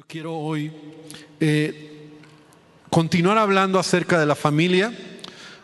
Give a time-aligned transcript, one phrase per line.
[0.00, 0.72] Yo quiero hoy
[1.40, 2.08] eh,
[2.88, 4.94] continuar hablando acerca de la familia,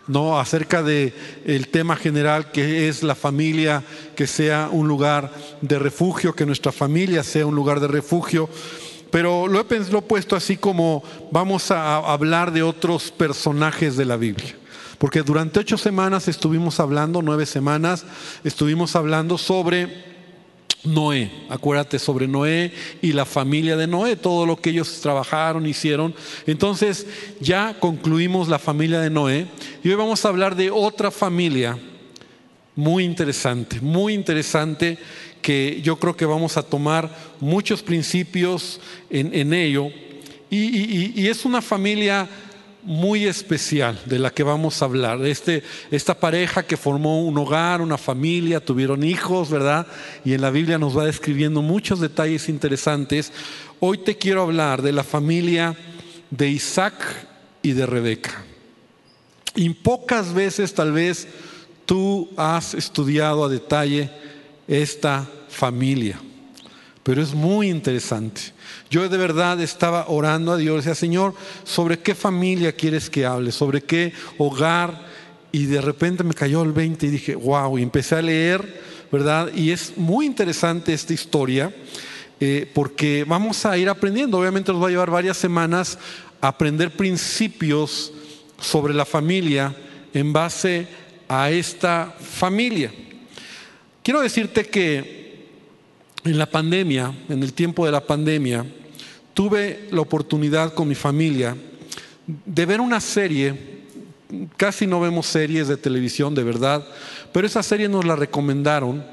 [0.09, 1.15] no acerca de
[1.47, 3.83] el tema general que es la familia,
[4.15, 8.51] que sea un lugar de refugio, que nuestra familia sea un lugar de refugio.
[9.11, 14.05] Pero lo he, lo he puesto así como vamos a hablar de otros personajes de
[14.05, 14.55] la Biblia.
[14.99, 18.05] Porque durante ocho semanas estuvimos hablando, nueve semanas,
[18.45, 20.16] estuvimos hablando sobre
[20.87, 22.73] Noé, acuérdate sobre Noé
[23.03, 26.15] y la familia de Noé, todo lo que ellos trabajaron, hicieron.
[26.47, 27.07] Entonces
[27.41, 29.47] ya concluimos la familia de Noé
[29.83, 31.79] y hoy vamos a hablar de otra familia
[32.75, 34.99] muy interesante, muy interesante
[35.43, 37.11] que yo creo que vamos a tomar
[37.41, 38.81] muchos principios
[39.11, 39.89] en, en ello.
[40.51, 42.29] Y, y- es una familia
[42.87, 45.25] muy especial de la que vamos a hablar.
[45.27, 49.89] Este, esta pareja que formó un hogar, una familia, tuvieron hijos, ¿verdad?
[50.25, 53.33] Y en la Biblia nos va describiendo muchos detalles interesantes.
[53.81, 55.77] Hoy te quiero hablar de la familia
[56.31, 56.95] de Isaac
[57.61, 58.45] y de Rebeca.
[59.57, 61.27] Y pocas veces tal vez
[61.87, 64.11] tú has estudiado a detalle
[64.69, 66.21] esta familia,
[67.07, 68.41] pero es muy interesante.
[68.91, 73.53] Yo de verdad estaba orando a Dios, decía, Señor, ¿sobre qué familia quieres que hable?
[73.53, 75.07] ¿Sobre qué hogar?
[75.53, 78.83] Y de repente me cayó el 20 y dije, wow, y empecé a leer,
[79.13, 79.55] ¿verdad?
[79.55, 81.73] Y es muy interesante esta historia,
[82.41, 86.01] eh, porque vamos a ir aprendiendo, obviamente nos va a llevar varias semanas
[86.41, 88.13] a aprender principios
[88.61, 89.77] sobre la familia
[90.13, 90.89] en base
[91.29, 92.93] a esta familia.
[94.03, 95.26] Quiero decirte que
[96.27, 98.67] en la pandemia, en el tiempo de la pandemia,
[99.33, 101.57] tuve la oportunidad con mi familia
[102.27, 103.55] de ver una serie,
[104.57, 106.85] casi no vemos series de televisión de verdad,
[107.33, 109.05] pero esa serie nos la recomendaron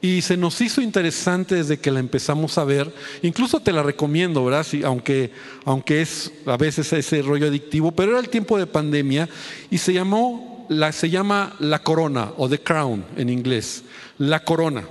[0.00, 2.92] y se nos hizo interesante desde que la empezamos a ver.
[3.22, 4.64] Incluso te la recomiendo, ¿verdad?
[4.64, 5.32] Sí, aunque,
[5.64, 9.28] aunque es a veces ese rollo adictivo, pero era el tiempo de pandemia
[9.70, 13.84] y se llamó, la, se llama La Corona o The Crown en inglés,
[14.18, 14.84] La Corona.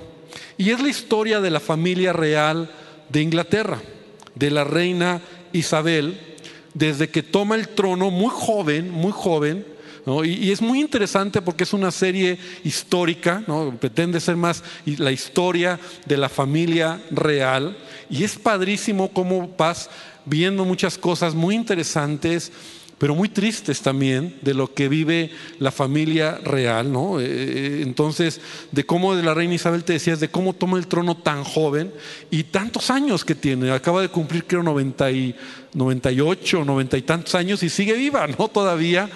[0.58, 2.70] Y es la historia de la familia real
[3.10, 3.82] de Inglaterra,
[4.36, 5.22] de la reina
[5.54, 6.20] Isabel,
[6.74, 9.66] desde que toma el trono muy joven, muy joven,
[10.24, 13.76] y, es muy interesante porque es una serie histórica, ¿no?
[13.78, 17.78] pretende ser más la historia de la familia real,
[18.10, 19.90] y es padrísimo cómo vas
[20.24, 22.54] viendo muchas cosas muy interesantes
[22.98, 27.20] pero muy tristes también de lo que vive la familia real, ¿no?
[27.20, 28.42] Eh, entonces,
[28.72, 31.94] de cómo de la reina Isabel te decías, de cómo toma el trono tan joven
[32.32, 35.36] y tantos años que tiene, acaba de cumplir creo 90 y,
[35.74, 38.48] 98, 90 y tantos años y sigue viva, ¿no?
[38.54, 39.10] Todavía.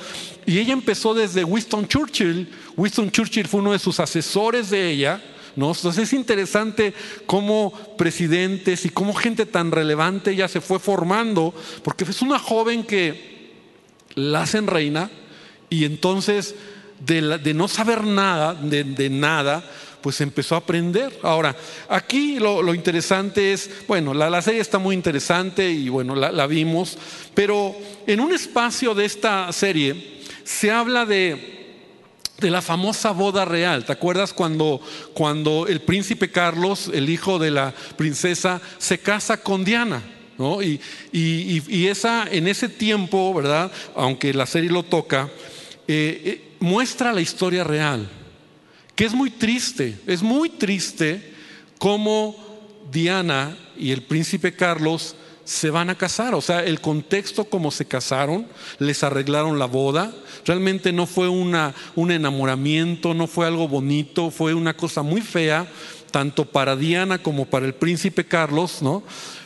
[0.46, 5.24] Y ella empezó desde Winston Churchill, Winston Churchill fue uno de sus asesores de ella,
[5.56, 5.72] ¿no?
[5.72, 6.94] Entonces es interesante
[7.26, 11.54] cómo presidentes y cómo gente tan relevante ya se fue formando,
[11.84, 13.32] porque es una joven que
[14.16, 15.10] la hacen reina
[15.70, 16.56] y entonces
[17.00, 19.64] de, no saber nada, de, de nada,
[20.02, 21.18] pues empezó a aprender.
[21.24, 21.56] Ahora,
[21.90, 26.32] aquí lo, lo interesante es, bueno, la, la serie está muy interesante y bueno, la,
[26.32, 26.98] la vimos,
[27.34, 27.76] pero
[28.08, 31.76] en un espacio de esta serie se habla de,
[32.40, 33.86] de la famosa boda real.
[33.86, 34.82] ¿Te acuerdas cuando,
[35.14, 40.02] cuando el príncipe Carlos, el hijo de la princesa, se casa con Diana?
[40.64, 43.72] Y esa, en ese tiempo, ¿verdad?
[43.96, 45.30] Aunque la serie lo toca,
[45.94, 48.08] eh, eh, muestra la historia real,
[48.96, 51.34] que es muy triste, es muy triste
[51.80, 52.36] cómo
[52.92, 57.86] Diana y el príncipe Carlos se van a casar, o sea, el contexto como se
[57.86, 58.48] casaron,
[58.80, 60.14] les arreglaron la boda,
[60.46, 65.68] realmente no fue una, un enamoramiento, no fue algo bonito, fue una cosa muy fea,
[66.12, 69.04] tanto para Diana como para el príncipe Carlos, ¿no?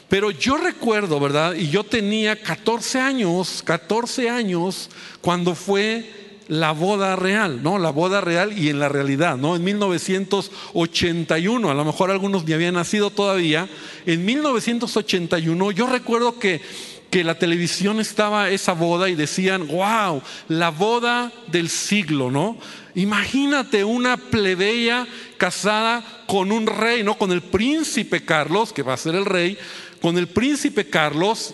[0.09, 1.53] Pero yo recuerdo, ¿verdad?
[1.55, 4.89] Y yo tenía 14 años, 14 años,
[5.21, 6.11] cuando fue
[6.47, 7.79] la boda real, ¿no?
[7.79, 9.55] La boda real y en la realidad, ¿no?
[9.55, 13.67] En 1981, a lo mejor algunos ni habían nacido todavía,
[14.05, 16.61] en 1981 yo recuerdo que,
[17.09, 22.59] que la televisión estaba esa boda y decían, wow, la boda del siglo, ¿no?
[22.95, 25.05] Imagínate una plebeya
[25.37, 27.17] casada con un rey, ¿no?
[27.17, 29.57] Con el príncipe Carlos, que va a ser el rey,
[30.01, 31.53] con el príncipe Carlos,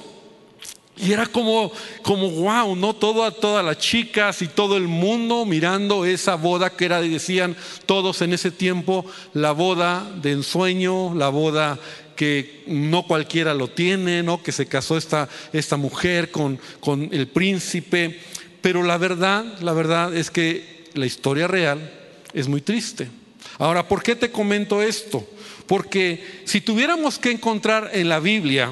[0.98, 1.72] y era como,
[2.04, 2.94] como wow, ¿no?
[2.94, 7.56] Todo, todas las chicas y todo el mundo mirando esa boda que era, decían
[7.88, 9.04] todos en ese tiempo,
[9.34, 11.80] la boda de ensueño, la boda
[12.16, 14.44] que no cualquiera lo tiene, ¿no?
[14.44, 18.20] Que se casó esta, esta mujer con, con el príncipe.
[18.62, 21.92] Pero la verdad, la verdad es que la historia real
[22.34, 23.10] es muy triste.
[23.58, 25.28] Ahora, ¿por qué te comento esto?
[25.68, 28.72] Porque si tuviéramos que encontrar en la Biblia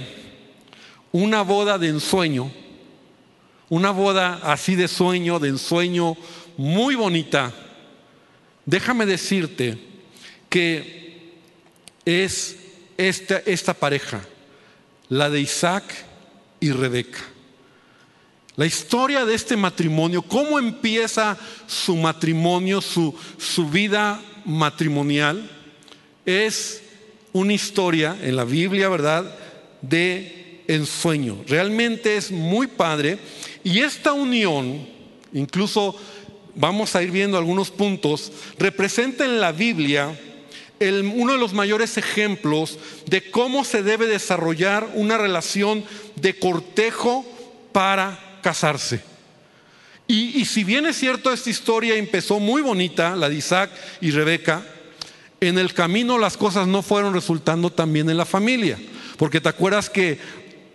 [1.12, 2.52] una boda de ensueño,
[3.70, 6.18] una boda así de sueño, de ensueño
[6.58, 7.54] muy bonita,
[8.66, 9.78] déjame decirte
[10.50, 11.34] que
[12.06, 12.58] es
[12.98, 14.22] esta, esta pareja,
[15.08, 15.84] la de Isaac
[16.60, 17.20] y Rebeca.
[18.60, 25.50] La historia de este matrimonio, cómo empieza su matrimonio, su, su vida matrimonial,
[26.26, 26.82] es
[27.32, 29.34] una historia en la Biblia, ¿verdad?,
[29.82, 31.38] de ensueño.
[31.48, 33.18] Realmente es muy padre.
[33.64, 34.86] Y esta unión,
[35.32, 35.96] incluso
[36.54, 40.20] vamos a ir viendo algunos puntos, representa en la Biblia
[40.82, 45.86] uno de los mayores ejemplos de cómo se debe desarrollar una relación
[46.18, 47.26] de cortejo
[47.72, 49.02] para casarse.
[50.08, 53.70] Y, si bien es cierto, esta historia empezó muy bonita, la de Isaac
[54.02, 54.64] y Rebeca,
[55.40, 58.80] en el camino las cosas no fueron resultando tan bien en la familia.
[59.18, 60.18] Porque te acuerdas que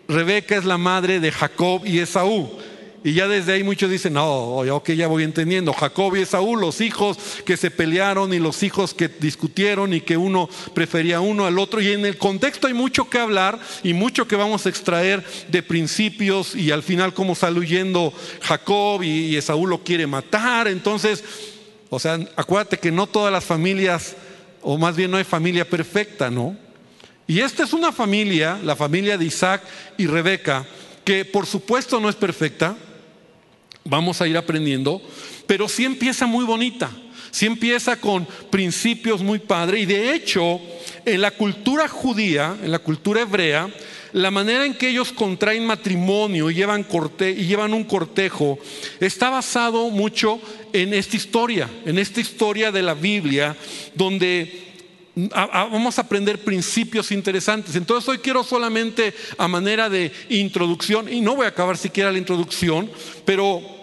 [0.07, 2.49] Rebeca es la madre de Jacob y Esaú.
[3.07, 5.75] Y ya desde ahí muchos dicen, no, ok, ya voy entendiendo.
[5.75, 10.17] Jacob y Esaú, los hijos que se pelearon y los hijos que discutieron y que
[10.17, 11.83] uno prefería uno al otro.
[11.83, 15.63] Y en el contexto hay mucho que hablar y mucho que vamos a extraer de
[15.63, 18.11] principios y al final cómo sale huyendo
[18.41, 20.67] Jacob y Esaú lo quiere matar.
[20.67, 21.23] Entonces,
[21.91, 24.17] o sea, acuérdate que no todas las familias,
[24.63, 26.57] o más bien no hay familia perfecta, ¿no?
[27.27, 29.61] Y esta es una familia, la familia de Isaac
[29.99, 30.65] y Rebeca,
[31.05, 32.75] que por supuesto no es perfecta,
[33.85, 35.01] vamos a ir aprendiendo,
[35.47, 36.91] pero sí empieza muy bonita,
[37.31, 40.61] sí empieza con principios muy padres y de hecho
[41.05, 43.69] en la cultura judía, en la cultura hebrea,
[44.13, 48.59] la manera en que ellos contraen matrimonio y llevan un cortejo
[49.01, 50.41] está basado mucho
[50.73, 53.57] en esta historia, en esta historia de la Biblia,
[53.95, 54.63] donde
[55.17, 57.75] vamos a aprender principios interesantes.
[57.75, 62.19] Entonces hoy quiero solamente a manera de introducción, y no voy a acabar siquiera la
[62.19, 62.91] introducción,
[63.25, 63.74] pero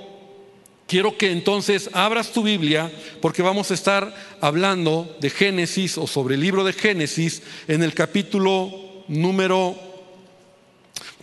[0.92, 2.92] quiero que entonces abras tu Biblia
[3.22, 7.94] porque vamos a estar hablando de Génesis o sobre el libro de Génesis en el
[7.94, 9.74] capítulo número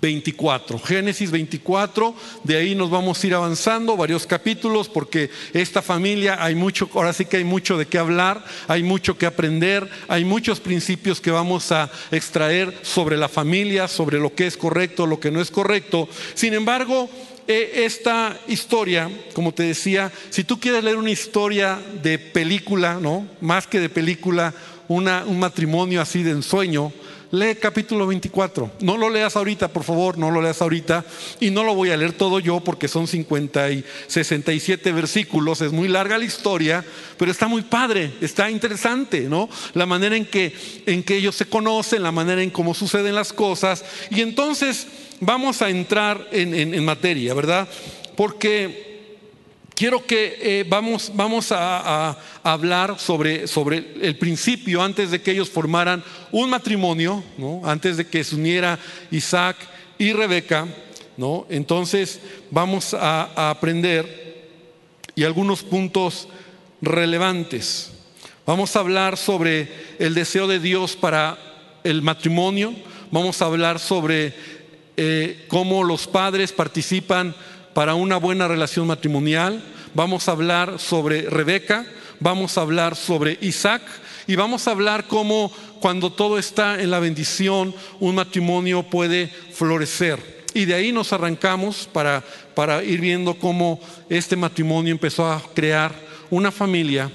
[0.00, 0.78] 24.
[0.78, 6.54] Génesis 24, de ahí nos vamos a ir avanzando varios capítulos porque esta familia hay
[6.54, 10.60] mucho, ahora sí que hay mucho de qué hablar, hay mucho que aprender, hay muchos
[10.60, 15.30] principios que vamos a extraer sobre la familia, sobre lo que es correcto, lo que
[15.30, 16.08] no es correcto.
[16.32, 17.10] Sin embargo,
[17.48, 23.26] esta historia, como te decía, si tú quieres leer una historia de película, ¿no?
[23.40, 24.52] Más que de película,
[24.88, 26.92] un matrimonio así de ensueño,
[27.30, 28.70] lee capítulo 24.
[28.80, 31.04] No lo leas ahorita, por favor, no lo leas ahorita.
[31.40, 35.60] Y no lo voy a leer todo yo porque son 50 y 67 versículos.
[35.60, 36.84] Es muy larga la historia,
[37.16, 39.48] pero está muy padre, está interesante, ¿no?
[39.74, 40.54] La manera en que,
[40.86, 43.84] en que ellos se conocen, la manera en cómo suceden las cosas.
[44.10, 44.86] Y entonces
[45.20, 47.68] vamos a entrar en, en materia, ¿verdad?
[48.16, 48.88] Porque
[49.78, 55.50] quiero que eh, vamos, vamos a, hablar sobre, sobre, el principio antes de que ellos
[55.50, 57.60] formaran un matrimonio, ¿no?
[57.64, 58.76] antes de que se uniera
[59.12, 59.56] Isaac
[59.96, 60.66] y Rebeca.
[61.16, 61.46] ¿no?
[61.48, 62.20] Entonces
[62.50, 64.48] vamos a, aprender
[65.14, 66.26] y algunos puntos
[66.80, 67.92] relevantes.
[68.46, 69.68] Vamos a hablar sobre
[70.00, 71.38] el deseo de Dios para
[71.84, 72.74] el matrimonio.
[73.12, 74.34] Vamos a hablar sobre
[75.00, 77.32] eh, cómo los padres participan
[77.72, 79.62] para una buena relación matrimonial.
[79.94, 81.86] Vamos a hablar sobre Rebeca,
[82.18, 83.82] vamos a hablar sobre Isaac
[84.26, 90.44] y vamos a hablar cómo cuando todo está en la bendición, un matrimonio puede florecer.
[90.52, 92.24] Y de ahí nos arrancamos para,
[92.56, 93.78] para ir viendo cómo
[94.10, 95.94] este matrimonio empezó a crear
[96.28, 97.08] una familia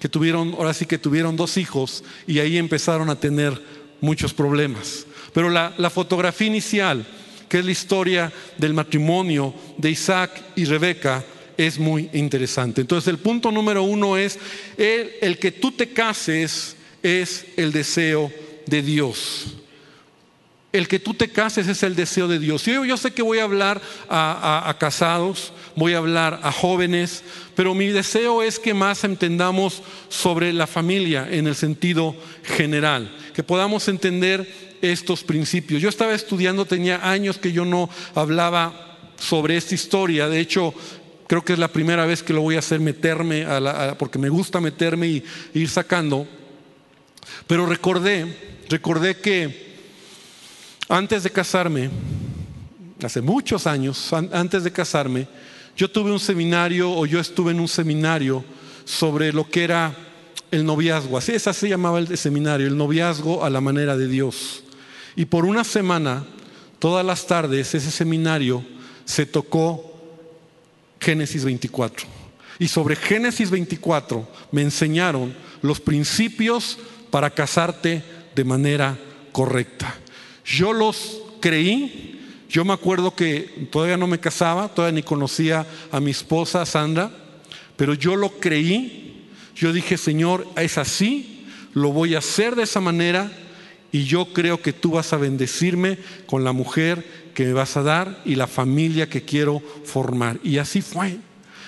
[0.00, 3.62] que tuvieron, ahora sí que tuvieron dos hijos y ahí empezaron a tener
[4.00, 5.06] muchos problemas.
[5.32, 7.06] Pero la, la fotografía inicial
[7.48, 11.24] que es la historia del matrimonio de Isaac y Rebeca,
[11.58, 12.80] es muy interesante.
[12.80, 14.38] Entonces el punto número uno es,
[14.76, 18.32] el, que tú te cases es el deseo
[18.66, 19.56] de Dios.
[20.70, 22.64] El que tú te cases es el deseo de Dios.
[22.64, 27.24] Yo, yo sé que voy a hablar a, casados, voy a hablar a jóvenes,
[27.56, 32.14] pero mi deseo es que más entendamos sobre la familia en el sentido
[32.44, 35.82] general, que podamos entender estos principios.
[35.82, 40.28] Yo estaba estudiando, tenía años que yo no hablaba sobre esta historia.
[40.28, 40.74] De hecho,
[41.26, 43.46] creo que es la primera vez que lo voy a hacer meterme,
[43.98, 46.26] porque me gusta meterme y ir sacando.
[47.46, 49.68] Pero recordé, recordé que
[50.88, 51.90] antes de casarme,
[53.02, 55.28] hace muchos años, antes de casarme,
[55.76, 58.44] yo tuve un seminario o yo estuve en un seminario
[58.84, 59.94] sobre lo que era
[60.50, 61.18] el noviazgo.
[61.18, 64.64] Así esa se llamaba el seminario, el noviazgo a la manera de Dios.
[65.18, 66.24] Y por una semana
[66.78, 68.64] todas las tardes ese seminario
[69.04, 70.00] se tocó
[71.00, 72.06] Génesis 24.
[72.60, 76.78] Y sobre Génesis 24 me enseñaron los principios
[77.10, 78.04] para casarte
[78.36, 78.96] de manera
[79.32, 79.92] correcta.
[80.44, 82.44] Yo los creí.
[82.48, 87.10] Yo me acuerdo que todavía no me casaba, todavía ni conocía a mi esposa Sandra,
[87.76, 89.26] pero yo lo creí.
[89.56, 91.44] Yo dije, Señor, es así,
[91.74, 93.32] lo voy a hacer de esa manera
[93.90, 97.04] y yo creo que tú vas a bendecirme con la mujer
[97.34, 100.38] que me vas a dar y la familia que quiero formar.
[100.42, 101.18] Y así fue.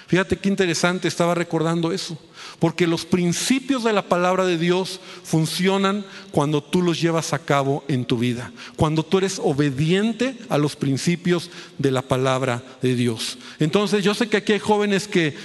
[0.06, 2.18] Fíjate qué interesante, estaba recordando eso.
[2.58, 7.84] Porque los principios de la palabra de Dios funcionan cuando tú los llevas a cabo
[7.86, 13.38] en tu vida, cuando tú eres obediente a los principios de la palabra de Dios.
[13.60, 15.36] Entonces yo sé que aquí hay jóvenes que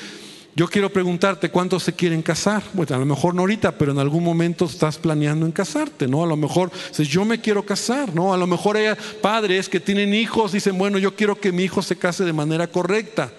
[0.58, 2.64] yo quiero preguntarte cuántos se quieren casar.
[2.72, 6.24] Bueno, a lo mejor no ahorita, pero en algún momento estás planeando en casarte, ¿no?
[6.24, 8.34] A lo mejor dices, yo me quiero casar, ¿no?
[8.34, 11.82] A lo mejor hay padres que tienen hijos dicen, bueno, yo quiero que mi hijo
[11.82, 13.34] se case de manera correcta.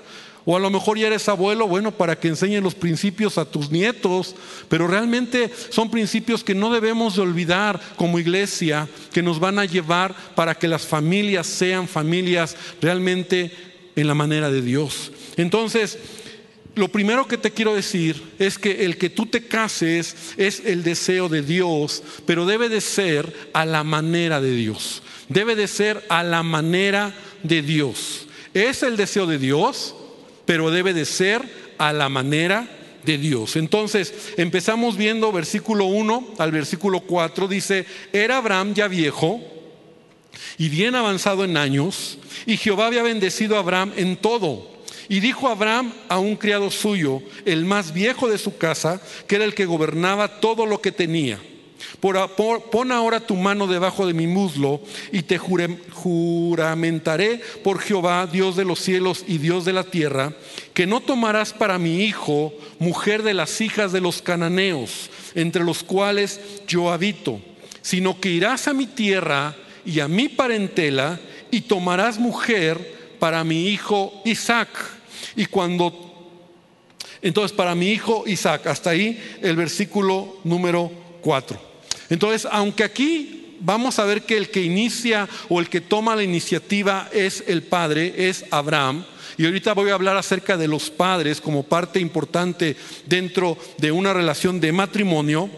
[0.45, 3.71] O a lo mejor ya eres abuelo, bueno, para que enseñen los principios a tus
[3.71, 4.37] nietos,
[4.69, 9.65] pero realmente son principios que no debemos de olvidar como iglesia, que nos van a
[9.65, 13.51] llevar para que las familias sean familias realmente
[13.97, 15.11] en la manera de Dios.
[15.37, 15.99] Entonces,
[16.77, 20.83] lo primero que te quiero decir es que el que tú te cases es el
[20.83, 25.03] deseo de Dios, pero debe de ser a la manera de Dios.
[25.31, 28.29] Debe de ser a la manera de Dios.
[28.53, 29.95] Es el deseo de Dios,
[30.45, 31.43] pero debe de ser
[31.79, 32.69] a la manera
[33.07, 33.57] de Dios.
[33.57, 39.41] Entonces, empezamos viendo versículo 1 al versículo 4, dice, era Abraham ya viejo
[40.59, 44.76] y bien avanzado en años, y Jehová había bendecido a Abraham en todo.
[45.09, 49.45] Y dijo Abraham a un criado suyo, el más viejo de su casa, que era
[49.45, 51.39] el que gobernaba todo lo que tenía
[51.99, 54.81] pon ahora tu mano debajo de mi muslo
[55.13, 60.35] y te juramentaré por Jehová, Dios de los cielos y Dios de la tierra,
[60.75, 65.83] que no tomarás para mi hijo mujer de las hijas de los cananeos, entre los
[65.83, 67.41] cuales yo habito,
[67.83, 71.21] sino que irás a mi tierra y a mi parentela
[71.51, 74.96] y tomarás mujer para mi hijo Isaac.
[75.37, 76.07] Y cuando
[77.23, 80.91] entonces, para mi hijo Isaac, hasta ahí el versículo número
[81.23, 81.59] 4.
[82.11, 86.23] Entonces, aunque aquí vamos a ver que el que inicia o el que toma la
[86.23, 89.05] iniciativa es el padre, es Abraham,
[89.39, 92.77] y ahorita voy a hablar acerca de los padres como parte importante
[93.07, 95.51] dentro de una relación de matrimonio,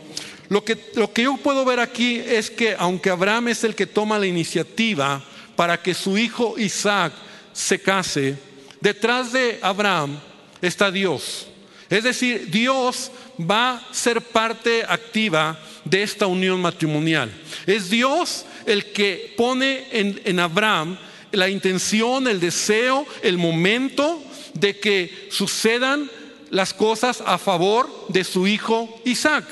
[0.48, 3.86] lo que, lo que yo puedo ver aquí es que aunque Abraham es el que
[3.86, 5.22] toma la iniciativa
[5.54, 7.12] para que su hijo Isaac
[7.52, 8.47] se case,
[8.80, 10.18] detrás de Abraham
[10.60, 11.46] está Dios.
[11.90, 17.32] Es decir, Dios va a ser parte activa de esta unión matrimonial.
[17.66, 20.98] Es Dios el que pone en, Abraham
[21.32, 24.22] la intención, el deseo, el momento
[24.54, 26.10] de que sucedan
[26.50, 29.44] las cosas a favor de su hijo Isaac.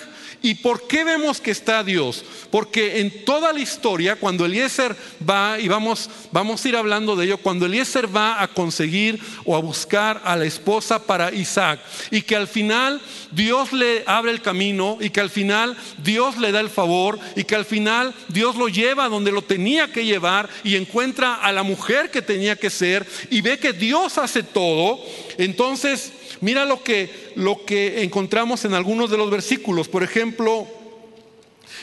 [0.43, 2.25] ¿Y por qué vemos que está Dios?
[2.51, 4.95] Porque en toda la historia, cuando Eliezer
[5.29, 9.57] va, y vamos, vamos a ir hablando de ello, cuando Eliezer va a conseguir o
[9.57, 13.01] a buscar a la esposa para Isaac, y que al final
[13.33, 17.45] Dios le abre el camino, y que al final Dios le da el favor, y
[17.45, 21.63] que al final Dios lo lleva donde lo tenía que llevar, y encuentra a la
[21.63, 25.01] mujer que tenía que ser, y ve que Dios hace todo,
[25.39, 29.89] entonces Mira lo que, lo que encontramos en algunos de los versículos.
[29.89, 30.67] Por ejemplo,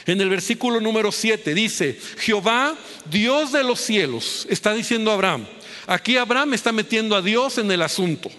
[0.05, 2.75] en el versículo número 7 dice, Jehová,
[3.09, 5.45] Dios de los cielos, está diciendo Abraham.
[5.87, 8.29] Aquí Abraham está metiendo a Dios en el asunto.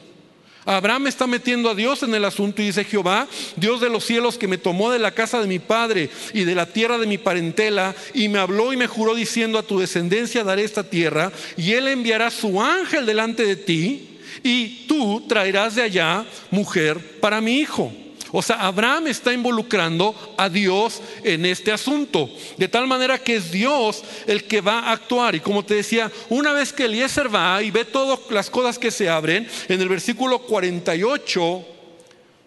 [0.66, 4.38] Abraham está metiendo a Dios en el asunto y dice Jehová, Dios de los cielos
[4.38, 7.18] que me tomó de la casa de mi padre y de la tierra de mi
[7.18, 11.72] parentela y me habló y me juró diciendo a tu descendencia daré esta tierra y
[11.72, 14.13] él enviará su ángel delante de ti
[14.44, 17.90] y tú traerás de allá mujer para mi hijo.
[18.36, 22.28] O sea, Abraham está involucrando a Dios en este asunto.
[22.58, 25.36] De tal manera que es Dios el que va a actuar.
[25.36, 28.90] Y como te decía, una vez que Eliezer va y ve todas las cosas que
[28.90, 31.64] se abren, en el versículo 48,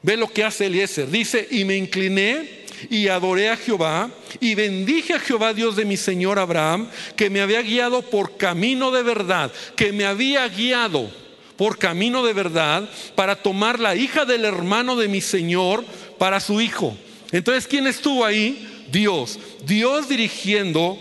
[0.03, 1.09] ve lo que hace Eliezer.
[1.09, 4.11] Dice, y me incliné y adoré a Jehová
[4.41, 8.91] y bendije a Jehová Dios de mi Señor Abraham, que me había guiado por camino
[8.91, 11.09] de verdad, que me había guiado
[11.57, 15.83] por camino de verdad para tomar la hija del hermano de mi Señor
[16.17, 16.95] para su hijo.
[17.31, 18.85] Entonces, ¿quién estuvo ahí?
[18.91, 19.39] Dios.
[19.65, 20.97] Dios dirigiendo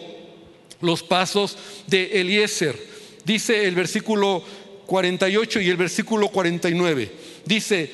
[0.80, 2.76] los pasos de Eliezer.
[3.24, 4.42] Dice el versículo
[4.86, 7.12] 48 y el versículo 49.
[7.44, 7.90] Dice,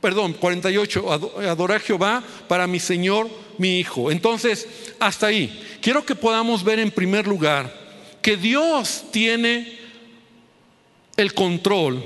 [0.00, 1.12] perdón, 48,
[1.48, 4.10] adora a Jehová para mi Señor, mi hijo.
[4.10, 4.66] Entonces,
[4.98, 5.78] hasta ahí.
[5.80, 7.78] Quiero que podamos ver en primer lugar
[8.22, 9.79] que Dios tiene
[11.20, 12.02] el control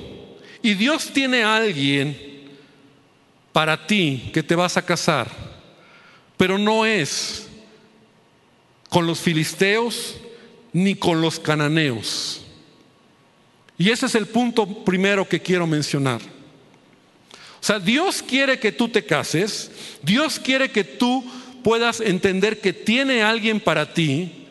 [0.62, 2.16] y Dios tiene alguien
[3.52, 5.30] para ti que te vas a casar,
[6.36, 7.48] pero no es
[8.88, 10.16] con los filisteos
[10.72, 12.42] ni con los cananeos.
[13.76, 16.20] Y ese es el punto primero que quiero mencionar.
[16.20, 19.70] O sea, Dios quiere que tú te cases,
[20.02, 21.24] Dios quiere que tú
[21.62, 24.46] puedas entender que tiene alguien para ti,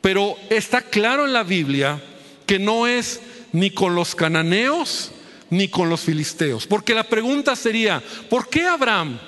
[0.00, 2.02] pero está claro en la Biblia
[2.46, 3.20] que no es
[3.52, 5.12] ni con los cananeos
[5.50, 6.66] ni con los filisteos.
[6.66, 9.18] Porque la pregunta sería, ¿por qué Abraham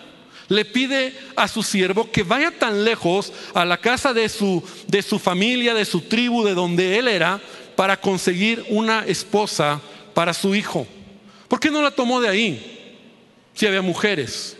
[0.48, 5.02] le pide a su siervo que vaya tan lejos a la casa de su, de
[5.02, 7.40] su familia, de su tribu, de donde él era,
[7.76, 9.80] para conseguir una esposa
[10.12, 10.86] para su hijo?
[11.48, 13.06] ¿Por qué no la tomó de ahí?
[13.54, 14.56] Si había mujeres.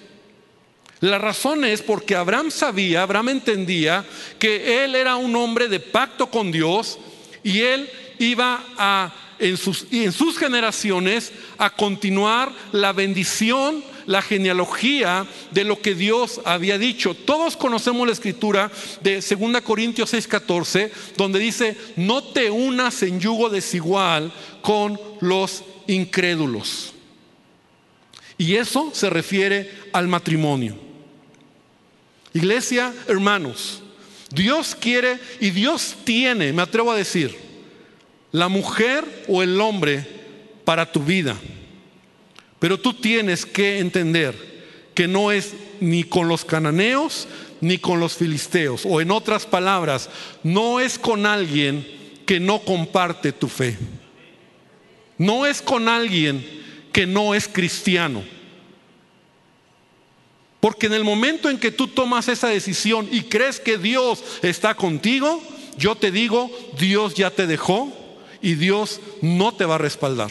[1.01, 4.05] La razón es porque Abraham sabía, Abraham entendía
[4.39, 6.99] que él era un hombre de pacto con Dios
[7.43, 7.89] y él
[8.19, 15.81] iba a en sus, en sus generaciones a continuar la bendición, la genealogía de lo
[15.81, 17.15] que Dios había dicho.
[17.15, 18.71] Todos conocemos la escritura
[19.03, 24.33] de 2 Corintios 6:14, donde dice, no te unas en yugo desigual
[24.63, 26.93] con los incrédulos.
[28.37, 30.77] Y eso se refiere al matrimonio.
[32.33, 33.83] Iglesia, hermanos,
[34.31, 37.50] Dios quiere y Dios tiene, me atrevo a decir,
[38.33, 40.05] la mujer o el hombre
[40.65, 41.37] para tu vida.
[42.59, 44.35] Pero tú tienes que entender
[44.95, 47.27] que no es ni con los cananeos
[47.61, 48.83] ni con los filisteos.
[48.85, 50.09] O en otras palabras,
[50.43, 51.87] no es con alguien
[52.27, 53.77] que no comparte tu fe.
[55.19, 56.47] No es con alguien
[56.93, 58.23] que no es cristiano.
[60.61, 64.75] Porque en el momento en que tú tomas esa decisión y crees que Dios está
[64.75, 65.43] contigo,
[65.79, 68.00] yo te digo, Dios ya te dejó
[68.43, 70.31] y Dios no te va a respaldar.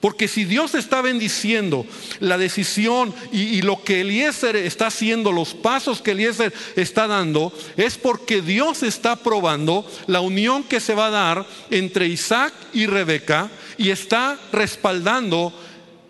[0.00, 1.86] Porque si Dios está bendiciendo
[2.20, 7.96] la decisión y, lo que Eliezer está haciendo, los pasos que Eliezer está dando, es
[7.96, 13.50] porque Dios está probando la unión que se va a dar entre Isaac y Rebeca
[13.78, 15.58] y está respaldando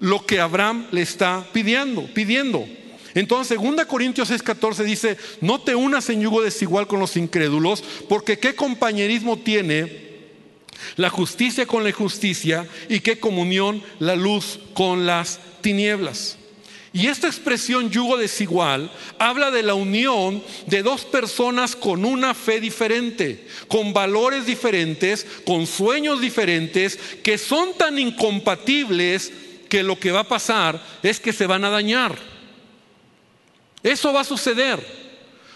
[0.01, 2.67] lo que Abraham le está pidiendo, pidiendo.
[3.15, 8.41] Entonces, 2 Corintios 6:14 dice, no te unas en yugo desigual con los incrédulos, porque
[8.41, 10.04] qué compañerismo tiene
[10.97, 16.39] la justicia con la injusticia y qué comunión la luz con las tinieblas.
[16.95, 22.61] Y esta expresión yugo desigual habla de la unión de dos personas con una fe
[22.61, 29.33] diferente, con valores diferentes, con sueños diferentes, que son tan incompatibles
[29.69, 32.17] que lo que va a pasar es que se van a dañar.
[33.83, 35.04] Eso va a suceder.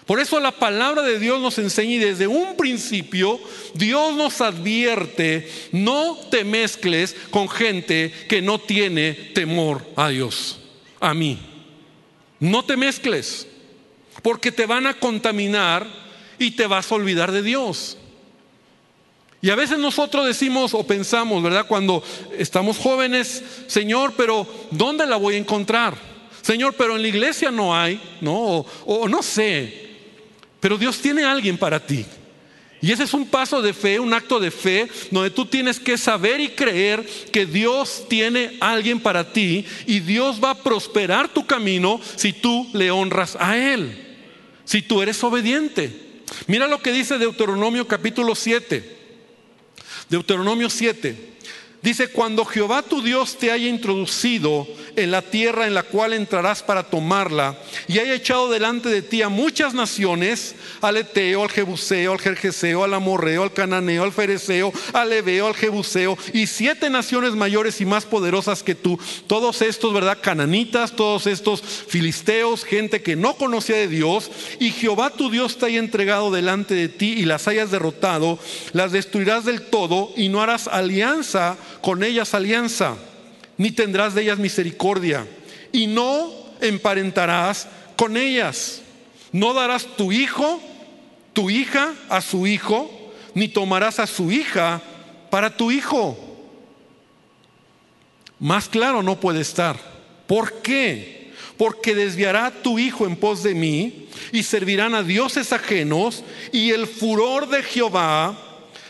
[0.09, 3.38] Por eso la palabra de Dios nos enseña y desde un principio
[3.75, 10.61] Dios nos advierte, no te mezcles con gente que no tiene temor a Dios,
[10.99, 11.38] a mí.
[12.40, 13.49] No te mezcles,
[14.23, 15.87] porque te van a contaminar
[16.38, 17.99] y te vas a olvidar de Dios.
[19.42, 21.66] Y a veces nosotros decimos o pensamos, ¿verdad?
[21.66, 22.03] Cuando
[22.38, 25.99] estamos jóvenes, Señor, pero ¿dónde la voy a encontrar?
[26.40, 28.64] Señor, pero en la iglesia no hay, ¿no?
[28.87, 29.88] O, no sé.
[30.61, 32.05] Pero Dios tiene alguien para ti.
[32.81, 35.99] Y ese es un paso de fe, un acto de fe, donde tú tienes que
[35.99, 41.44] saber y creer que Dios tiene alguien para ti y Dios va a prosperar tu
[41.44, 44.16] camino si tú le honras a Él,
[44.64, 45.92] si tú eres obediente.
[46.47, 48.97] Mira lo que dice Deuteronomio capítulo 7.
[50.09, 51.38] Deuteronomio 7.
[51.83, 56.61] Dice, cuando Jehová tu Dios te haya introducido en la tierra en la cual entrarás
[56.61, 62.12] para tomarla, y haya echado delante de ti a muchas naciones, al Eteo, al Jebuseo,
[62.12, 67.35] al Jerjeseo, al Amorreo, al Cananeo, al Fereceo, al Ebeo, al Jebuseo, y siete naciones
[67.35, 70.19] mayores y más poderosas que tú, todos estos, ¿verdad?
[70.21, 75.67] Cananitas, todos estos filisteos, gente que no conocía de Dios, y Jehová tu Dios te
[75.67, 78.41] haya entregado delante de ti y las hayas derrotado,
[78.73, 82.97] las destruirás del todo y no harás alianza con ellas alianza,
[83.57, 85.27] ni tendrás de ellas misericordia,
[85.73, 88.83] y no emparentarás con ellas.
[89.33, 90.61] No darás tu hijo,
[91.33, 92.91] tu hija a su hijo,
[93.35, 94.81] ni tomarás a su hija
[95.31, 96.17] para tu hijo.
[98.38, 99.77] Más claro no puede estar.
[100.27, 101.33] ¿Por qué?
[101.57, 106.87] Porque desviará tu hijo en pos de mí y servirán a dioses ajenos y el
[106.87, 108.48] furor de Jehová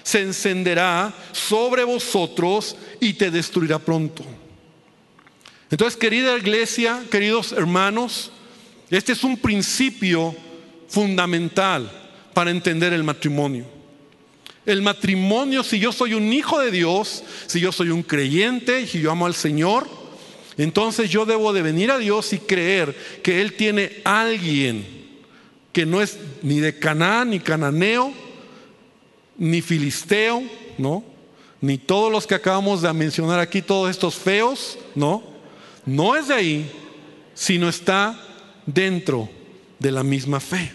[0.09, 4.25] se encenderá sobre vosotros y te destruirá pronto.
[5.71, 8.31] Entonces, querida iglesia, queridos hermanos,
[8.89, 10.35] este es un principio
[10.89, 11.93] fundamental
[12.33, 13.67] para entender el matrimonio.
[14.65, 19.03] El matrimonio, si yo soy un hijo de Dios, si yo soy un creyente, si
[19.03, 19.87] yo amo al Señor,
[20.57, 24.87] entonces yo debo de venir a Dios y creer que Él tiene alguien
[25.71, 28.28] que no es ni de Canaán, ni cananeo,
[29.39, 30.43] ni filisteo,
[30.77, 31.05] ¿no?
[31.61, 35.23] Ni todos los que acabamos de mencionar aquí, todos estos feos, ¿no?
[35.87, 36.73] No es de ahí,
[37.35, 38.21] sino está
[38.67, 39.29] dentro
[39.79, 40.73] de la misma fe.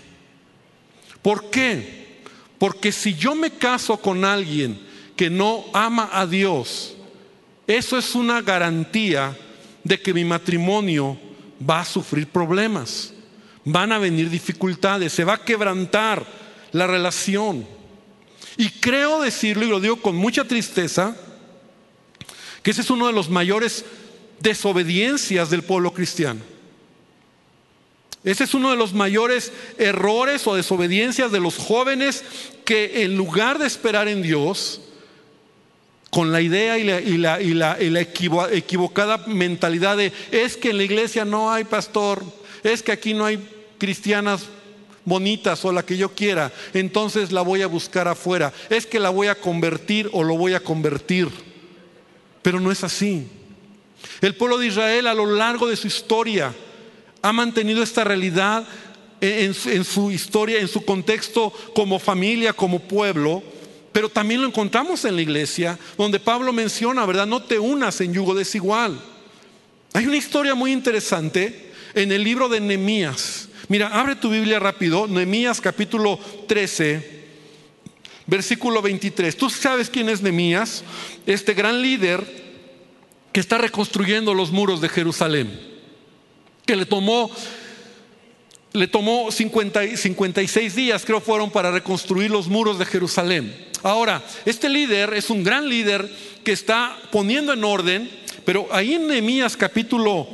[1.22, 2.22] ¿Por qué?
[2.58, 4.80] Porque si yo me caso con alguien
[5.16, 6.96] que no ama a Dios,
[7.68, 9.38] eso es una garantía
[9.84, 11.18] de que mi matrimonio
[11.70, 13.14] va a sufrir problemas,
[13.64, 16.26] van a venir dificultades, se va a quebrantar
[16.72, 17.66] la relación.
[18.58, 21.16] Y creo decirlo, y lo digo con mucha tristeza,
[22.62, 23.86] que ese es uno de los mayores
[24.40, 26.40] desobediencias del pueblo cristiano.
[28.24, 32.24] Ese es uno de los mayores errores o desobediencias de los jóvenes
[32.64, 34.82] que en lugar de esperar en Dios,
[36.10, 37.78] con la idea y la,
[38.52, 42.24] equivocada mentalidad de es que en la iglesia no hay pastor,
[42.64, 43.40] es que aquí no hay
[43.80, 44.46] cristianas
[45.06, 49.10] bonitas o la que yo quiera, entonces la voy a buscar afuera, es que la
[49.10, 51.30] voy a convertir o lo voy a convertir.
[52.42, 53.28] Pero no es así.
[54.22, 56.54] El pueblo de Israel a lo largo de su historia,
[57.22, 58.68] ha mantenido esta realidad
[59.22, 63.42] en, su historia, en su contexto como familia, como pueblo,
[63.94, 67.26] pero también lo encontramos en la iglesia, donde Pablo menciona, ¿verdad?
[67.26, 69.00] No te unas en yugo desigual.
[69.94, 73.48] Hay una historia muy interesante en el libro de Nehemías.
[73.68, 77.24] Mira, abre tu Biblia rápido, Nehemías capítulo 13,
[78.28, 79.36] versículo 23.
[79.36, 80.84] Tú sabes quién es Nehemías,
[81.26, 82.44] este gran líder
[83.32, 85.74] que está reconstruyendo los muros de Jerusalén
[86.66, 87.30] que le tomó,
[88.72, 93.68] le tomó 56 días, creo fueron, para reconstruir los muros de Jerusalén.
[93.84, 96.10] Ahora, este líder es un gran líder
[96.44, 98.10] que está poniendo en orden,
[98.46, 100.28] pero ahí en Nehemías capítulo,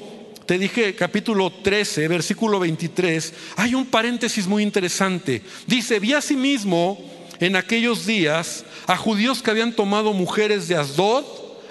[0.50, 5.44] te dije capítulo 13, versículo 23, hay un paréntesis muy interesante.
[5.68, 6.98] Dice, vi asimismo
[7.40, 11.24] en aquellos días a judíos que habían tomado mujeres de Asdod,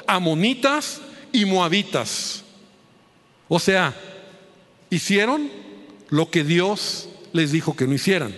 [0.06, 1.00] amonitas
[1.32, 2.44] y moabitas.
[3.48, 3.96] O sea,
[4.90, 5.50] hicieron
[6.08, 8.32] lo que Dios les dijo que no hicieran.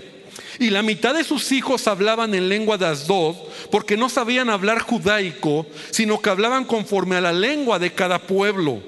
[0.59, 3.37] Y la mitad de sus hijos hablaban en lengua de Asdod,
[3.71, 8.81] porque no sabían hablar judaico, sino que hablaban conforme a la lengua de cada pueblo.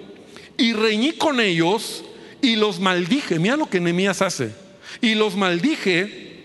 [0.57, 2.05] Y reñí con ellos
[2.41, 3.39] y los maldije.
[3.39, 4.53] Mira lo que Nehemías hace.
[5.01, 6.45] Y los maldije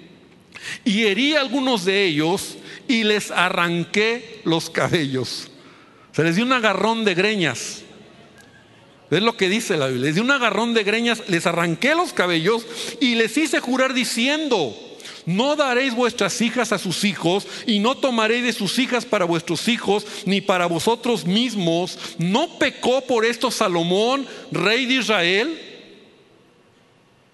[0.83, 5.49] y herí a algunos de ellos y les arranqué los cabellos.
[6.11, 7.83] Se les dio un agarrón de greñas.
[9.09, 10.07] Es lo que dice la Biblia.
[10.07, 12.65] Les di un agarrón de greñas, les arranqué los cabellos
[12.99, 14.75] y les hice jurar diciendo,
[15.27, 19.67] no daréis vuestras hijas a sus hijos y no tomaréis de sus hijas para vuestros
[19.67, 21.99] hijos ni para vosotros mismos.
[22.17, 25.61] ¿No pecó por esto Salomón, rey de Israel?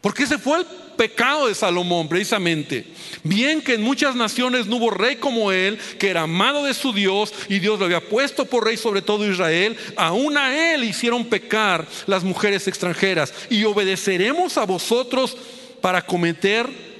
[0.01, 0.65] Porque ese fue el
[0.97, 2.87] pecado de Salomón, precisamente.
[3.23, 6.93] Bien que en muchas naciones no hubo rey como él, que era amado de su
[6.93, 11.25] Dios y Dios lo había puesto por rey sobre todo Israel, aún a él hicieron
[11.25, 13.31] pecar las mujeres extranjeras.
[13.51, 15.37] Y obedeceremos a vosotros
[15.79, 16.92] para cometer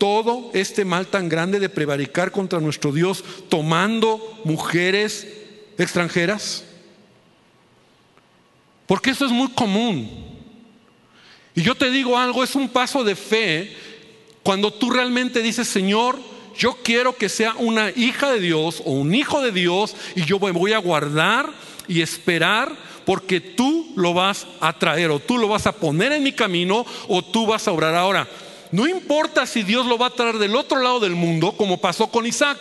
[0.00, 5.28] todo este mal tan grande de prevaricar contra nuestro Dios tomando mujeres
[5.76, 6.64] extranjeras.
[8.86, 10.08] Porque eso es muy común.
[11.54, 13.76] Y yo te digo algo, es un paso de fe
[14.42, 16.18] cuando tú realmente dices, Señor,
[16.56, 20.38] yo quiero que sea una hija de Dios o un hijo de Dios y yo
[20.38, 21.50] voy a guardar
[21.88, 26.22] y esperar porque tú lo vas a traer o tú lo vas a poner en
[26.22, 28.26] mi camino o tú vas a obrar ahora.
[28.72, 32.08] No importa si Dios lo va a traer del otro lado del mundo como pasó
[32.08, 32.58] con Isaac.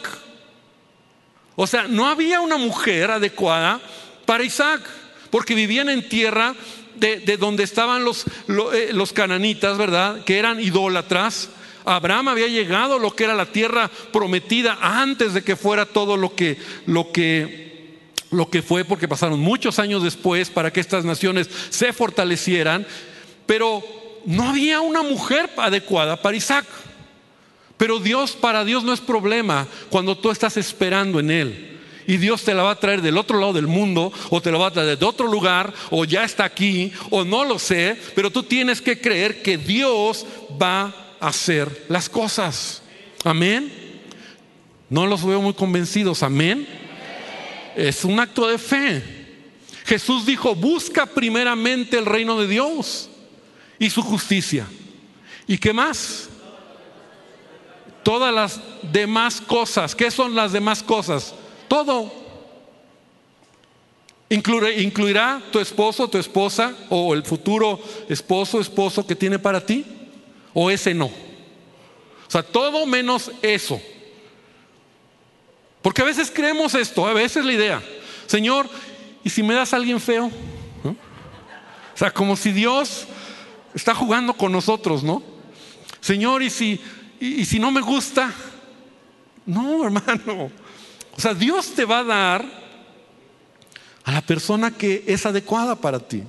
[1.55, 3.79] O sea, no había una mujer adecuada
[4.25, 4.81] para Isaac
[5.29, 6.55] porque vivían en tierra
[6.95, 8.25] de, donde estaban los,
[8.73, 10.23] eh, los cananitas, ¿verdad?
[10.23, 11.49] Que eran idólatras.
[11.85, 16.17] Abraham había llegado a lo que era la tierra prometida antes de que fuera todo
[16.17, 17.99] lo que, lo que,
[18.31, 22.85] lo que fue, porque pasaron muchos años después para que estas naciones se fortalecieran.
[23.45, 23.83] Pero
[24.29, 26.67] no había una mujer adecuada para Isaac.
[27.77, 32.43] Pero Dios, para Dios no es problema cuando tú estás esperando en Él y Dios
[32.43, 34.71] te la va a traer del otro lado del mundo o te la va a
[34.71, 38.81] traer de otro lugar o ya está aquí o no lo sé, pero tú tienes
[38.81, 40.27] que creer que Dios
[40.61, 42.83] va a hacer las cosas.
[43.23, 43.73] Amén.
[44.91, 46.67] No los veo muy convencidos, amén.
[47.75, 49.01] Es un acto de fe.
[49.85, 53.08] Jesús dijo, busca primeramente el reino de Dios
[53.79, 54.67] y su justicia.
[55.47, 56.29] ¿Y qué más?
[58.03, 58.59] todas las
[58.91, 59.95] demás cosas.
[59.95, 61.33] ¿Qué son las demás cosas?
[61.67, 62.11] Todo.
[64.29, 69.85] ¿Incluirá tu esposo, tu esposa o el futuro esposo, esposo que tiene para ti?
[70.53, 71.05] ¿O ese no?
[71.05, 73.81] O sea, todo menos eso.
[75.81, 77.83] Porque a veces creemos esto, a veces la idea,
[78.25, 78.67] Señor,
[79.23, 80.31] ¿y si me das a alguien feo?
[80.85, 83.05] O sea, como si Dios
[83.73, 85.21] está jugando con nosotros, ¿no?
[86.01, 86.79] Señor, ¿y si,
[87.19, 88.33] y si no me gusta?
[89.45, 90.51] No, hermano.
[91.15, 92.45] O sea, Dios te va a dar
[94.03, 96.23] a la persona que es adecuada para ti.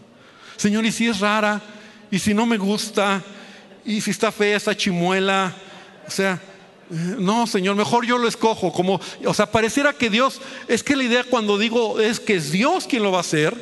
[0.57, 1.61] Señor, y si es rara,
[2.11, 3.23] y si no me gusta,
[3.85, 5.55] y si está fea esa chimuela,
[6.07, 6.41] o sea,
[6.91, 8.73] eh, no, Señor, mejor yo lo escojo.
[8.73, 12.51] Como, o sea, pareciera que Dios, es que la idea cuando digo es que es
[12.51, 13.57] Dios quien lo va a hacer,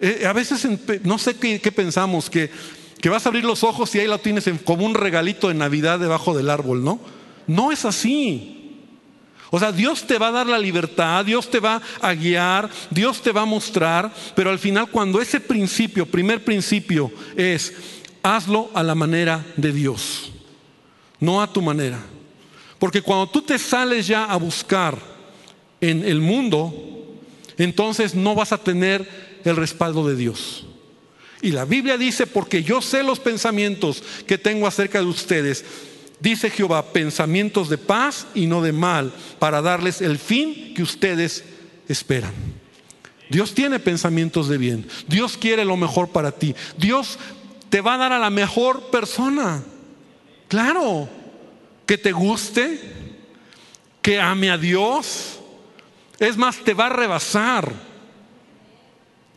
[0.00, 0.66] eh, a veces
[1.04, 2.50] no sé qué, pensamos, que,
[3.00, 5.98] que, vas a abrir los ojos y ahí lo tienes como un regalito de Navidad
[5.98, 7.00] debajo del árbol, ¿no?
[7.46, 8.56] No es así.
[9.50, 13.20] O sea, Dios te va a dar la libertad, Dios te va a guiar, Dios
[13.20, 17.74] te va a mostrar, pero al final cuando ese principio, primer principio es,
[18.22, 20.30] hazlo a la manera de Dios,
[21.18, 21.98] no a tu manera.
[22.78, 24.96] Porque cuando tú te sales ya a buscar
[25.80, 26.72] en el mundo,
[27.58, 30.64] entonces no vas a tener el respaldo de Dios.
[31.42, 35.64] Y la Biblia dice, porque yo sé los pensamientos que tengo acerca de ustedes,
[36.20, 41.44] dice Jehová, pensamientos de paz y no de mal, para darles el fin que ustedes
[41.88, 42.34] esperan.
[43.30, 44.86] Dios tiene pensamientos de bien.
[45.06, 46.54] Dios quiere lo mejor para ti.
[46.76, 47.18] Dios
[47.70, 49.62] te va a dar a la mejor persona.
[50.48, 51.08] Claro,
[51.86, 52.80] que te guste,
[54.02, 55.38] que ame a Dios.
[56.18, 57.89] Es más, te va a rebasar.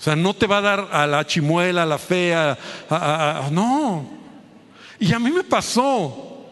[0.04, 2.58] O sea, no te va a dar a la chimuela, a la fea,
[3.50, 4.06] no.
[5.00, 6.46] Y a mí me pasó.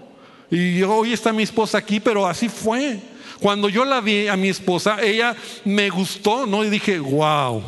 [0.50, 2.98] Y hoy está mi esposa aquí, pero así fue.
[3.42, 5.36] Cuando yo la vi a mi esposa, ella
[5.66, 6.64] me gustó, ¿no?
[6.64, 7.62] Y dije, wow.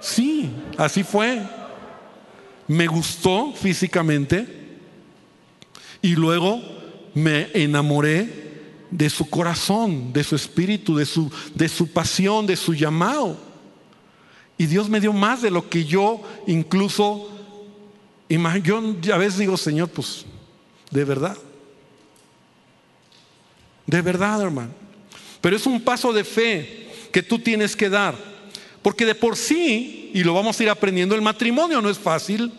[0.00, 1.42] Sí, así fue.
[2.66, 4.46] Me gustó físicamente
[6.00, 6.62] y luego
[7.12, 8.52] me enamoré
[8.90, 13.49] de su corazón, de su espíritu, de su, de su pasión, de su llamado.
[14.60, 17.30] Y Dios me dio más de lo que yo incluso,
[18.28, 20.26] yo a veces digo, Señor, pues
[20.90, 21.34] de verdad.
[23.86, 24.68] De verdad, hermano.
[25.40, 28.14] Pero es un paso de fe que tú tienes que dar.
[28.82, 32.52] Porque de por sí, y lo vamos a ir aprendiendo, el matrimonio no es fácil.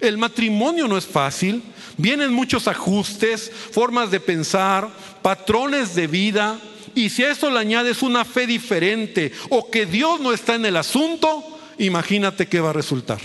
[0.00, 1.62] El matrimonio no es fácil.
[1.98, 4.88] Vienen muchos ajustes, formas de pensar,
[5.20, 6.58] patrones de vida.
[6.94, 10.66] Y si a eso le añades una fe diferente o que Dios no está en
[10.66, 13.20] el asunto, imagínate qué va a resultar.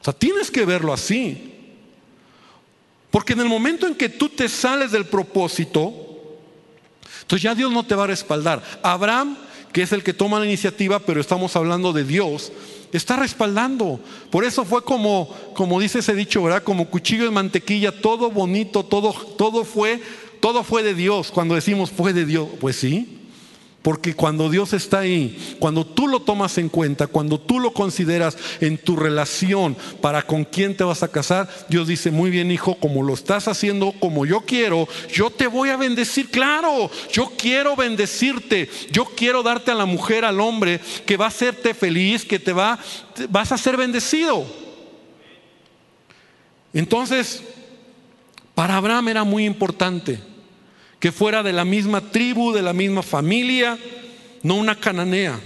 [0.00, 1.52] O sea, tienes que verlo así.
[3.10, 6.02] Porque en el momento en que tú te sales del propósito,
[7.20, 8.62] entonces ya Dios no te va a respaldar.
[8.82, 9.36] Abraham,
[9.72, 12.52] que es el que toma la iniciativa, pero estamos hablando de Dios,
[12.92, 14.00] está respaldando.
[14.30, 16.62] Por eso fue como, como dice ese dicho, ¿verdad?
[16.62, 20.00] Como cuchillo de mantequilla, todo bonito, todo, todo fue,
[20.42, 21.30] todo fue de Dios.
[21.30, 23.20] Cuando decimos fue de Dios, pues sí.
[23.80, 28.36] Porque cuando Dios está ahí, cuando tú lo tomas en cuenta, cuando tú lo consideras
[28.60, 32.74] en tu relación para con quién te vas a casar, Dios dice, muy bien hijo,
[32.76, 37.74] como lo estás haciendo como yo quiero, yo te voy a bendecir, claro, yo quiero
[37.76, 42.40] bendecirte, yo quiero darte a la mujer, al hombre, que va a hacerte feliz, que
[42.40, 42.78] te va,
[43.30, 44.44] vas a ser bendecido.
[46.72, 47.42] Entonces,
[48.54, 50.31] para Abraham era muy importante
[51.02, 53.76] que fuera de la misma tribu, de la misma familia,
[54.44, 55.36] no una cananea.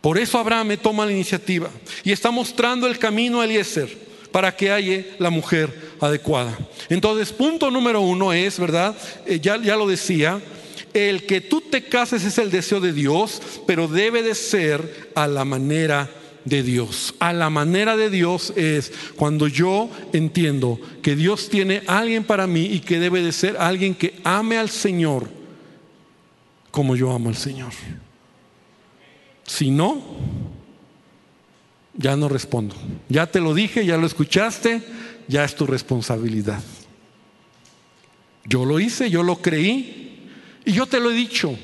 [0.00, 1.68] Por eso Abraham toma la iniciativa
[2.04, 3.88] y está mostrando el camino a Eliezer
[4.30, 6.56] para que haya la mujer adecuada.
[6.88, 8.96] Entonces, punto número uno es, ¿verdad?
[9.26, 10.40] Eh, ya, ya lo decía,
[10.92, 15.26] el que tú te cases es el deseo de Dios, pero debe de ser a
[15.26, 16.08] la manera
[16.44, 17.14] de Dios.
[17.18, 22.66] A la manera de Dios es cuando yo entiendo que Dios tiene alguien para mí
[22.66, 25.28] y que debe de ser alguien que ame al Señor
[26.74, 27.72] como yo amo al Señor.
[29.46, 30.02] Si no,
[31.96, 32.74] ya no respondo.
[33.08, 34.82] Ya te lo dije, ya lo escuchaste,
[35.28, 36.60] ya es tu responsabilidad.
[38.44, 40.32] Yo lo hice, yo lo creí
[40.64, 41.56] y yo te lo he dicho.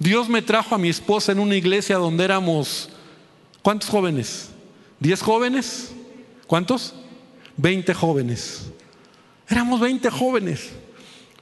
[0.00, 2.90] Dios me trajo a mi esposa en una iglesia donde éramos
[3.64, 4.50] ¿Cuántos jóvenes?
[5.00, 5.90] ¿Diez jóvenes?
[6.46, 6.94] ¿Cuántos?
[7.56, 8.66] Veinte jóvenes.
[9.48, 10.68] Éramos veinte jóvenes,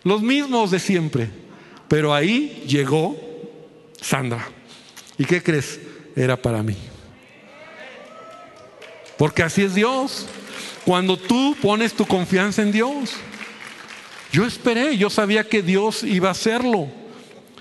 [0.04, 1.30] los mismos de siempre.
[1.88, 3.16] Pero ahí llegó
[4.00, 4.48] Sandra.
[5.18, 5.80] ¿Y qué crees?
[6.14, 6.76] Era para mí.
[9.18, 10.26] Porque así es Dios.
[10.84, 13.14] Cuando tú pones tu confianza en Dios.
[14.30, 16.86] Yo esperé, yo sabía que Dios iba a hacerlo.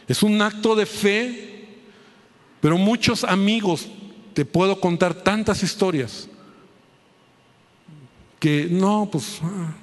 [0.08, 1.66] Es un acto de fe,
[2.62, 3.88] pero muchos amigos,
[4.34, 6.28] te puedo contar tantas historias,
[8.40, 9.74] que no, pues ah,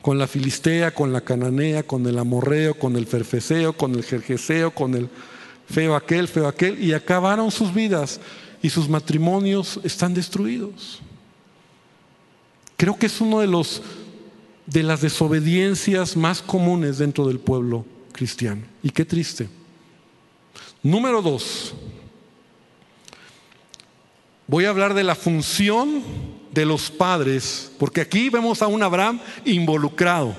[0.00, 4.70] con la filistea, con la cananea, con el amorreo, con el ferfeseo, con el jerjeseo,
[4.70, 5.08] con el
[5.68, 8.20] feo aquel, feo aquel, y acabaron sus vidas
[8.62, 11.00] y sus matrimonios están destruidos.
[12.76, 13.82] Creo que es uno de los
[14.66, 18.62] de las desobediencias más comunes dentro del pueblo cristiano.
[18.82, 19.48] Y qué triste.
[20.82, 21.74] Número dos,
[24.46, 26.02] voy a hablar de la función
[26.52, 30.34] de los padres, porque aquí vemos a un Abraham involucrado,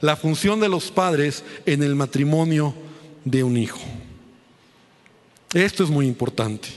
[0.00, 2.74] la función de los padres en el matrimonio
[3.24, 3.80] de un hijo.
[5.52, 6.68] Esto es muy importante,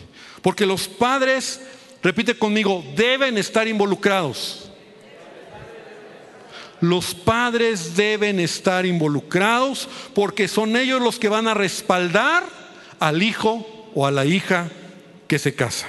[0.42, 1.62] porque los padres,
[2.04, 4.66] repite conmigo, deben estar involucrados
[6.82, 12.44] los padres deben estar involucrados porque son ellos los que van a respaldar
[13.00, 14.70] al hijo o a la hija
[15.28, 15.88] que se casa.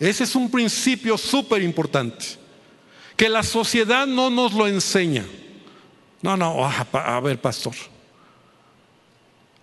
[0.00, 2.24] Ese es un principio súper importante,
[3.16, 5.26] que la sociedad no nos lo enseña.
[6.22, 7.74] No, no, ah, a ver, pastor.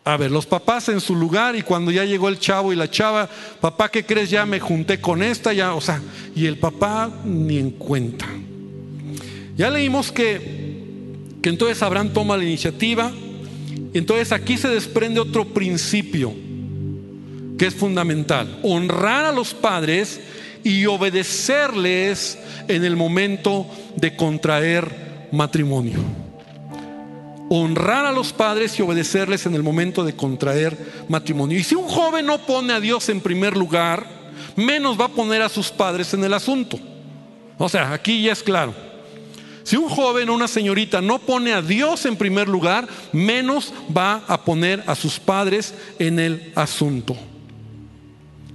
[0.03, 2.89] A ver, los papás en su lugar y cuando ya llegó el chavo y la
[2.89, 3.27] chava,
[3.59, 4.29] papá, ¿qué crees?
[4.29, 6.01] Ya me junté con esta, ya, o sea,
[6.35, 8.27] y el papá ni en cuenta.
[9.55, 13.11] Ya leímos que, que entonces Abraham toma la iniciativa.
[13.93, 16.46] Entonces aquí se desprende otro principio
[17.57, 18.59] que es fundamental.
[18.63, 20.19] Honrar a los padres
[20.63, 25.99] y obedecerles en el momento de contraer matrimonio.
[27.49, 31.57] Honrar a los padres y obedecerles en el momento de contraer matrimonio.
[31.57, 34.05] Y si un joven no pone a Dios en primer lugar,
[34.55, 36.77] menos va a poner a sus padres en el asunto.
[37.57, 38.73] O sea, aquí ya es claro.
[39.63, 44.23] Si un joven o una señorita no pone a Dios en primer lugar, menos va
[44.27, 47.17] a poner a sus padres en el asunto.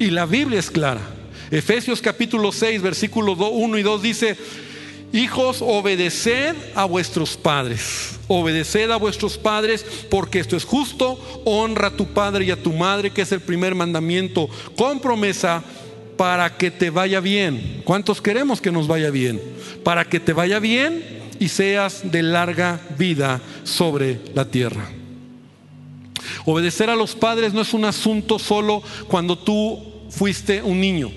[0.02, 1.00] Y la Biblia es clara.
[1.48, 4.36] Efesios capítulo 6, versículos 1 y 2 dice,
[5.12, 8.18] hijos, obedeced a vuestros padres.
[8.26, 11.20] Obedeced a vuestros padres porque esto es justo.
[11.44, 15.62] Honra a tu padre y a tu madre, que es el primer mandamiento, con promesa
[16.16, 17.82] para que te vaya bien.
[17.84, 19.40] ¿Cuántos queremos que nos vaya bien?
[19.84, 24.90] Para que te vaya bien y seas de larga vida sobre la tierra.
[26.44, 31.10] Obedecer a los padres no es un asunto solo cuando tú fuiste un niño.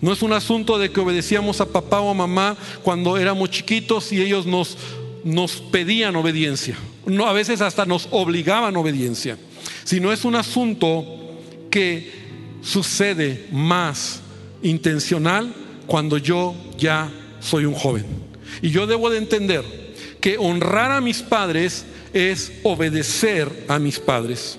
[0.00, 4.12] No es un asunto de que obedecíamos a papá o a mamá cuando éramos chiquitos
[4.12, 4.76] y ellos nos,
[5.24, 6.76] nos pedían obediencia.
[7.06, 9.38] No, a veces hasta nos obligaban obediencia.
[9.84, 11.04] Sino es un asunto
[11.70, 12.12] que
[12.62, 14.20] sucede más
[14.62, 15.54] intencional
[15.86, 18.04] cuando yo ya soy un joven.
[18.60, 19.64] Y yo debo de entender
[20.20, 24.58] que honrar a mis padres es obedecer a mis padres.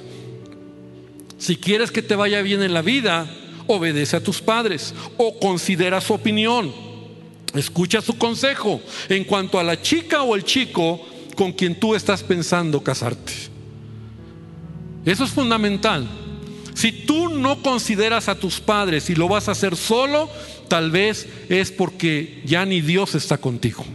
[1.37, 3.29] Si quieres que te vaya bien en la vida,
[3.67, 6.71] obedece a tus padres o considera su opinión.
[7.55, 10.99] Escucha su consejo en cuanto a la chica o el chico
[11.35, 13.33] con quien tú estás pensando casarte.
[15.05, 16.07] Eso es fundamental.
[16.73, 20.29] Si tú no consideras a tus padres y lo vas a hacer solo,
[20.67, 23.85] tal vez es porque ya ni Dios está contigo.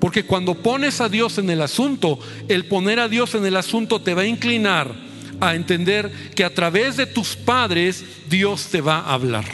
[0.00, 4.00] Porque cuando pones a Dios en el asunto, el poner a Dios en el asunto
[4.00, 4.94] te va a inclinar
[5.40, 9.44] a entender que a través de tus padres Dios te va a hablar.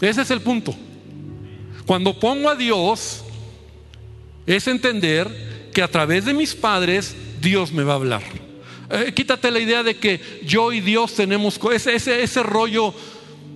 [0.00, 0.74] Ese es el punto.
[1.86, 3.24] Cuando pongo a Dios,
[4.46, 8.22] es entender que a través de mis padres Dios me va a hablar.
[8.90, 12.94] Eh, quítate la idea de que yo y Dios tenemos ese, ese, ese rollo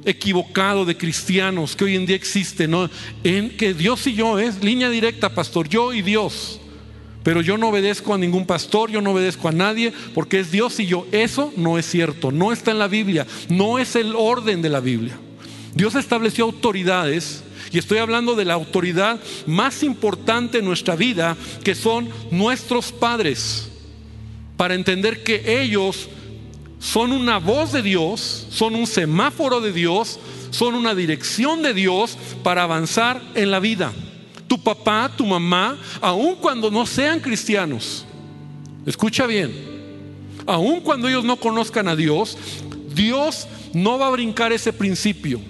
[0.04, 2.90] equivocado de cristianos que hoy en día existe, ¿no?
[3.22, 6.60] En que Dios y yo es línea directa, pastor, yo y Dios.
[7.22, 10.80] Pero yo no obedezco a ningún pastor, yo no obedezco a nadie, porque es Dios
[10.80, 11.06] y yo.
[11.12, 14.80] Eso no es cierto, no está en la Biblia, no es el orden de la
[14.80, 15.18] Biblia.
[15.74, 21.74] Dios estableció autoridades, y estoy hablando de la autoridad más importante en nuestra vida, que
[21.74, 23.68] son nuestros padres
[24.56, 26.08] para entender que ellos
[26.80, 30.18] son una voz de Dios, son un semáforo de Dios,
[30.50, 33.92] son una dirección de Dios para avanzar en la vida.
[34.50, 38.04] Tu papá, tu mamá, aun cuando no sean cristianos,
[38.84, 39.54] escucha bien,
[40.44, 42.36] aun cuando ellos no conozcan a Dios,
[42.92, 45.40] Dios no va a brincar ese principio.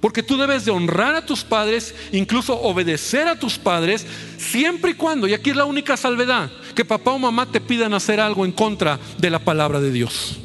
[0.00, 4.04] Porque tú debes de honrar a tus padres, incluso obedecer a tus padres,
[4.38, 7.94] siempre y cuando, y aquí es la única salvedad, que papá o mamá te pidan
[7.94, 10.40] hacer algo en contra de la palabra de Dios.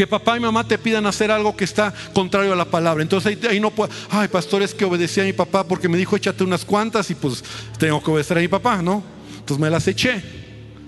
[0.00, 3.02] Que papá y mamá te pidan hacer algo que está contrario a la palabra.
[3.02, 6.16] Entonces ahí, no puedo, ay pastor, es que obedecí a mi papá porque me dijo
[6.16, 7.44] échate unas cuantas y pues
[7.78, 9.02] tengo que obedecer a mi papá, ¿no?
[9.34, 10.22] Entonces me las eché.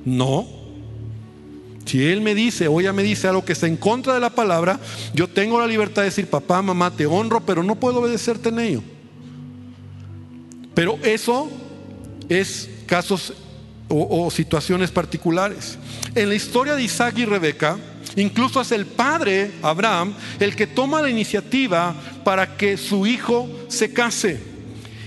[0.06, 0.46] No.
[1.84, 4.30] Si él me dice o ella me dice algo que está en contra de la
[4.30, 4.80] palabra,
[5.12, 8.60] yo tengo la libertad de decir, papá, mamá, te honro, pero no puedo obedecerte en
[8.60, 8.82] ello.
[10.72, 11.50] Pero eso
[12.30, 13.34] es casos
[13.88, 15.76] o, o situaciones particulares.
[16.14, 17.76] En la historia de Isaac y Rebeca,
[18.16, 21.94] incluso es el padre, Abraham, el que toma la iniciativa
[22.24, 24.40] para que su hijo se case.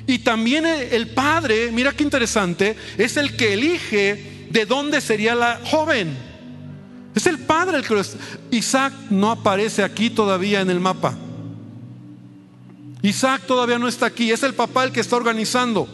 [0.07, 5.59] Y también el padre, mira qué interesante, es el que elige de dónde sería la
[5.65, 6.15] joven.
[7.15, 8.17] Es el padre el que lo es-
[8.51, 11.15] Isaac no aparece aquí todavía en el mapa.
[13.01, 15.87] Isaac todavía no está aquí, es el papá el que está organizando.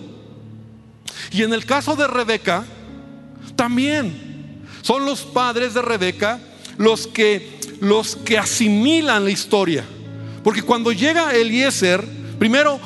[1.31, 2.65] Y en el caso de Rebeca,
[3.55, 6.39] también son los padres de Rebeca
[6.77, 7.49] los que,
[7.79, 9.83] los que asimilan la historia.
[10.43, 12.03] Porque cuando llega Eliezer,
[12.39, 12.79] primero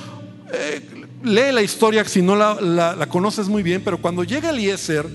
[0.53, 0.81] eh,
[1.23, 5.05] lee la historia si no la, la- la conoces muy bien, pero cuando llega Eliezer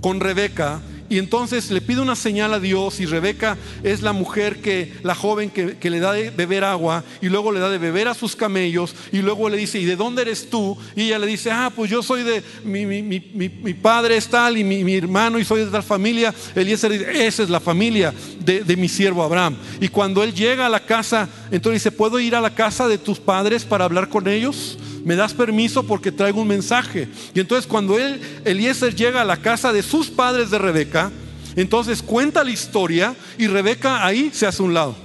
[0.00, 0.80] con Rebeca,
[1.10, 5.14] y entonces le pide una señal a Dios y Rebeca es la mujer que, la
[5.14, 8.34] joven que, le da de beber agua y luego le da de beber a sus
[8.36, 10.78] camellos y luego le dice, ¿y de dónde eres tú?
[10.96, 14.28] Y ella le dice, ah, pues yo soy de, mi, mi- mi- mi- padre es
[14.28, 16.32] tal y mi, mi hermano y soy de tal familia.
[16.54, 19.56] Eliezer dice, esa es la familia de, de mi siervo Abraham.
[19.80, 22.98] Y cuando él llega a la casa, entonces dice, ¿puedo ir a la casa de
[22.98, 24.78] tus padres para hablar con ellos?
[25.04, 27.08] ¿Me das permiso porque traigo un mensaje?
[27.34, 31.10] Y entonces cuando él, Eliezer llega a la casa de sus padres de Rebeca,
[31.56, 34.96] entonces cuenta la historia y Rebeca ahí se hace un lado.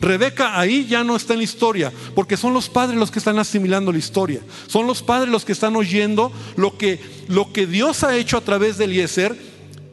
[0.00, 3.38] Rebeca ahí ya no está en la historia, porque son los padres los que están
[3.38, 4.40] asimilando la historia.
[4.66, 8.40] Son los padres los que están oyendo lo que, lo que Dios ha hecho a
[8.40, 9.36] través de Eliezer.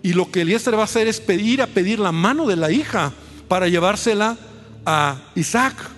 [0.03, 2.72] Y lo que Eliezer va a hacer es pedir a pedir la mano de la
[2.72, 3.12] hija
[3.49, 4.38] para llevársela
[4.86, 5.96] a Isaac.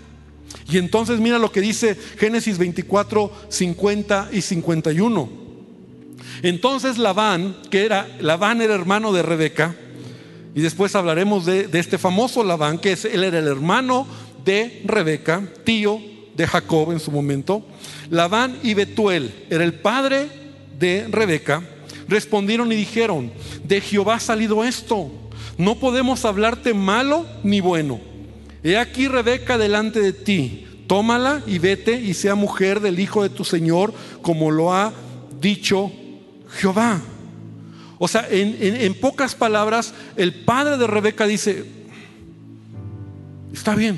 [0.72, 5.30] Y entonces mira lo que dice Génesis 24, 50 y 51.
[6.44, 9.76] Entonces Labán, que era, Labán era hermano de Rebeca,
[10.56, 14.08] y después hablaremos de, este famoso Labán, que es, él era el hermano
[14.44, 16.02] de Rebeca, tío
[16.36, 17.64] de Jacob en su momento.
[18.10, 20.28] Labán y Betuel era el padre
[20.80, 21.62] de Rebeca.
[22.08, 23.32] Respondieron y dijeron,
[23.64, 25.12] de Jehová ha salido esto.
[25.58, 28.09] No podemos hablarte malo ni bueno.
[28.64, 30.66] He aquí Rebeca delante de ti.
[30.88, 34.92] Tómala y vete y sea mujer del hijo de tu Señor, como lo ha
[35.40, 35.92] dicho
[36.50, 37.00] Jehová.
[38.00, 41.66] O sea, en, en- pocas palabras, el padre de Rebeca dice,
[43.54, 43.98] está bien.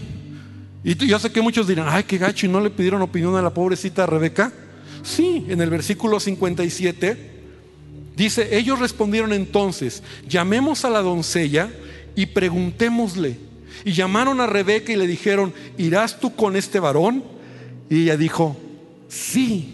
[0.84, 3.42] Y yo sé que muchos dirán, ay, qué gacho, ¿y no le pidieron opinión a
[3.42, 4.52] la pobrecita Rebeca?
[5.04, 7.30] Sí, en el versículo 57
[8.16, 11.70] dice, ellos respondieron entonces, llamemos a la doncella
[12.16, 13.51] y preguntémosle.
[13.86, 17.24] Y llamaron a Rebeca y le dijeron, ¿irás tú con este varón?
[17.90, 18.58] Y ella dijo,
[19.08, 19.74] sí.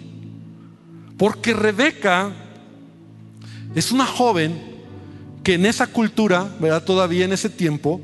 [1.18, 2.32] Porque Rebeca
[3.76, 4.60] es una joven
[5.44, 6.84] que en esa cultura, ¿verdad?
[6.84, 8.02] Todavía en ese tiempo,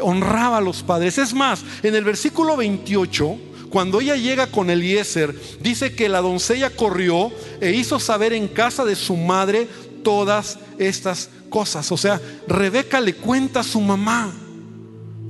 [0.00, 1.18] honraba a los padres.
[1.18, 3.38] Es más, en el versículo 28,
[3.70, 8.84] cuando ella llega con Eliezer, dice que la doncella corrió e hizo saber en casa
[8.84, 9.68] de su madre
[10.02, 11.90] todas estas cosas.
[11.90, 14.32] O sea, Rebeca le cuenta a su mamá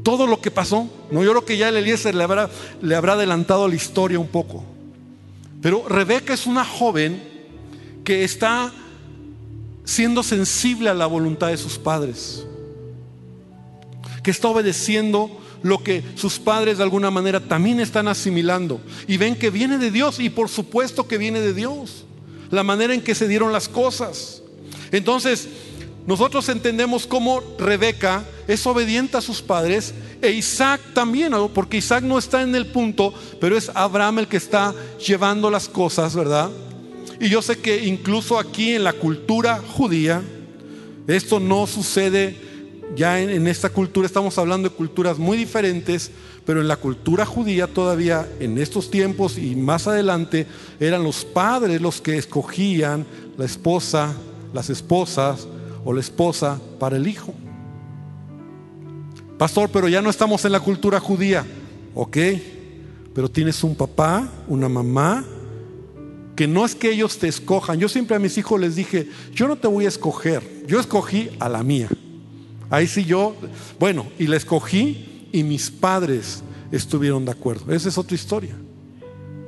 [0.04, 0.88] todo lo que pasó.
[1.10, 2.48] No, yo creo que ya el Eliezer le habrá,
[2.80, 4.62] le habrá adelantado la historia un poco.
[5.60, 7.20] Pero Rebeca es una joven
[8.04, 8.72] que está
[9.84, 12.46] siendo sensible a la voluntad de sus padres,
[14.22, 19.34] que está obedeciendo lo que sus padres de alguna manera también están asimilando y ven
[19.34, 22.04] que viene de Dios y por supuesto que viene de Dios,
[22.50, 24.42] la manera en que se dieron las cosas.
[24.92, 25.48] Entonces,
[26.06, 32.18] nosotros entendemos cómo Rebeca es obediente a sus padres e Isaac también, porque Isaac no
[32.18, 34.74] está en el punto, pero es Abraham el que está
[35.04, 36.50] llevando las cosas, ¿verdad?
[37.20, 40.22] Y yo sé que incluso aquí en la cultura judía,
[41.06, 42.36] esto no sucede
[42.94, 46.10] ya en esta cultura, estamos hablando de culturas muy diferentes,
[46.44, 50.46] pero en la cultura judía todavía en estos tiempos y más adelante
[50.78, 53.06] eran los padres los que escogían
[53.38, 54.14] la esposa,
[54.52, 55.48] las esposas
[55.84, 57.34] o la esposa para el hijo.
[59.38, 61.44] Pastor, pero ya no estamos en la cultura judía.
[61.94, 62.16] Ok,
[63.14, 65.24] pero tienes un papá, una mamá,
[66.34, 67.78] que no es que ellos te escojan.
[67.78, 71.30] Yo siempre a mis hijos les dije, yo no te voy a escoger, yo escogí
[71.38, 71.88] a la mía.
[72.70, 73.36] Ahí sí yo,
[73.78, 77.72] bueno, y la escogí y mis padres estuvieron de acuerdo.
[77.72, 78.56] Esa es otra historia.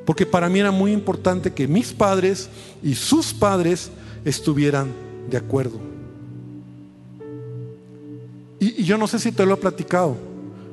[0.05, 2.49] Porque para mí era muy importante que mis padres
[2.83, 3.91] y sus padres
[4.25, 4.93] estuvieran
[5.29, 5.96] de acuerdo.
[8.59, 10.17] Y, yo no sé si te lo he platicado,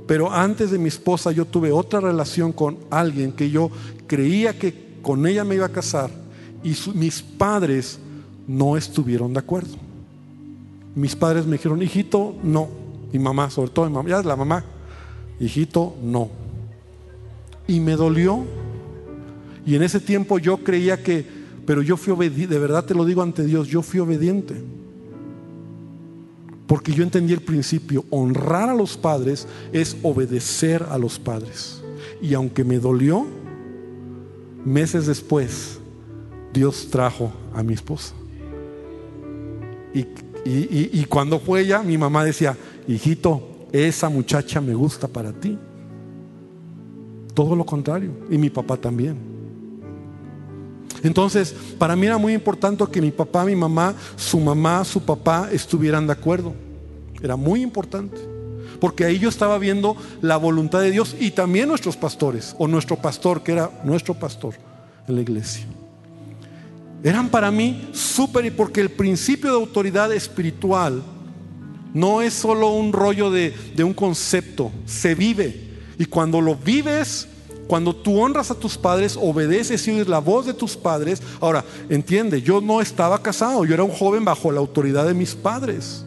[0.06, 3.72] Pero antes de mi esposa yo tuve otra relación con alguien que yo
[4.06, 6.10] creía que con ella me iba a casar
[6.64, 8.00] y mis padres
[8.48, 9.76] no estuvieron de acuerdo.
[10.96, 12.70] Mis padres me dijeron, hijito, no.
[13.12, 14.64] Mi mamá, sobre todo mi mamá, ya es la mamá,
[15.40, 16.30] hijito, no.
[17.68, 18.44] Y me dolió.
[19.66, 21.26] Y en ese tiempo yo creía que,
[21.66, 24.62] pero yo fui obediente, de verdad te lo digo ante Dios, yo fui obediente.
[26.74, 31.84] Porque yo entendí el principio, honrar a los padres es obedecer a los padres.
[32.20, 33.28] Y aunque me dolió,
[34.66, 35.78] meses después,
[36.52, 38.16] Dios trajo a mi esposa.
[39.94, 42.58] Y, cuando fue ella, mi mamá decía,
[42.88, 45.60] hijito, esa muchacha me gusta para ti.
[47.36, 48.10] Todo lo contrario.
[48.32, 49.33] Y mi papá también.
[51.04, 55.50] Entonces, para mí era muy importante que mi papá, mi mamá, su mamá, su papá
[55.52, 56.54] estuvieran de acuerdo.
[57.22, 58.18] Era muy importante.
[58.80, 62.96] Porque ahí yo estaba viendo la voluntad de Dios y también nuestros pastores, o nuestro
[62.96, 64.56] pastor, que era nuestro pastor
[65.08, 65.66] en la iglesia.
[67.04, 71.04] Eran para mí súper, porque el principio de autoridad espiritual
[71.94, 75.70] no es solo un rollo de, de un concepto, se vive.
[76.00, 77.28] Y cuando lo vives,
[77.68, 81.22] cuando tú honras a tus padres, obedeces y oyes la voz de tus padres.
[81.40, 85.34] Ahora, entiende, yo no estaba casado, yo era un joven bajo la autoridad de mis
[85.34, 86.06] padres.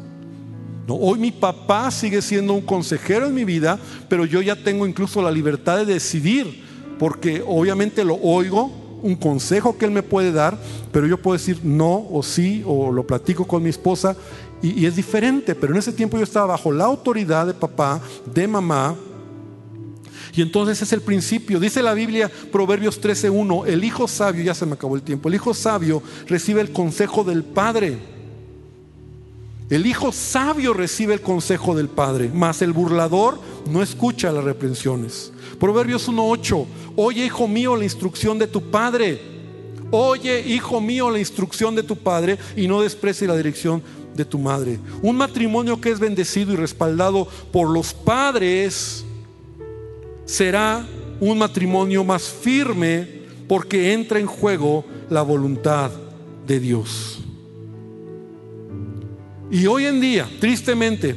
[0.89, 3.79] Hoy mi papá sigue siendo un consejero en mi vida,
[4.09, 6.65] pero yo ya tengo incluso la libertad de decidir,
[6.99, 8.71] porque obviamente lo oigo,
[9.03, 10.57] un consejo que él me puede dar,
[10.93, 14.17] pero yo puedo decir no o sí, o lo platico con mi esposa,
[14.63, 18.01] y es diferente, pero en ese tiempo yo estaba bajo la autoridad de papá,
[18.33, 18.95] de mamá,
[20.37, 21.59] y entonces es el principio.
[21.59, 25.35] Dice la Biblia, Proverbios 13:1, el hijo sabio, ya se me acabó el tiempo, el
[25.35, 27.99] hijo sabio recibe el consejo del padre.
[29.71, 35.33] El hijo sabio recibe el consejo del padre, mas el burlador no escucha las reprensiones.
[35.59, 36.67] Proverbios 1:8,
[36.97, 39.35] oye hijo mío la instrucción de tu padre.
[39.91, 43.83] Oye hijo mío la instrucción de tu padre y no desprecie la dirección
[44.15, 44.79] de tu madre.
[45.01, 49.06] Un matrimonio que es bendecido y respaldado por los padres
[50.27, 50.85] será
[51.21, 53.09] un matrimonio más firme
[53.49, 55.91] porque entra en juego la voluntad
[56.47, 57.21] de Dios.
[59.51, 61.17] Y hoy en día, tristemente,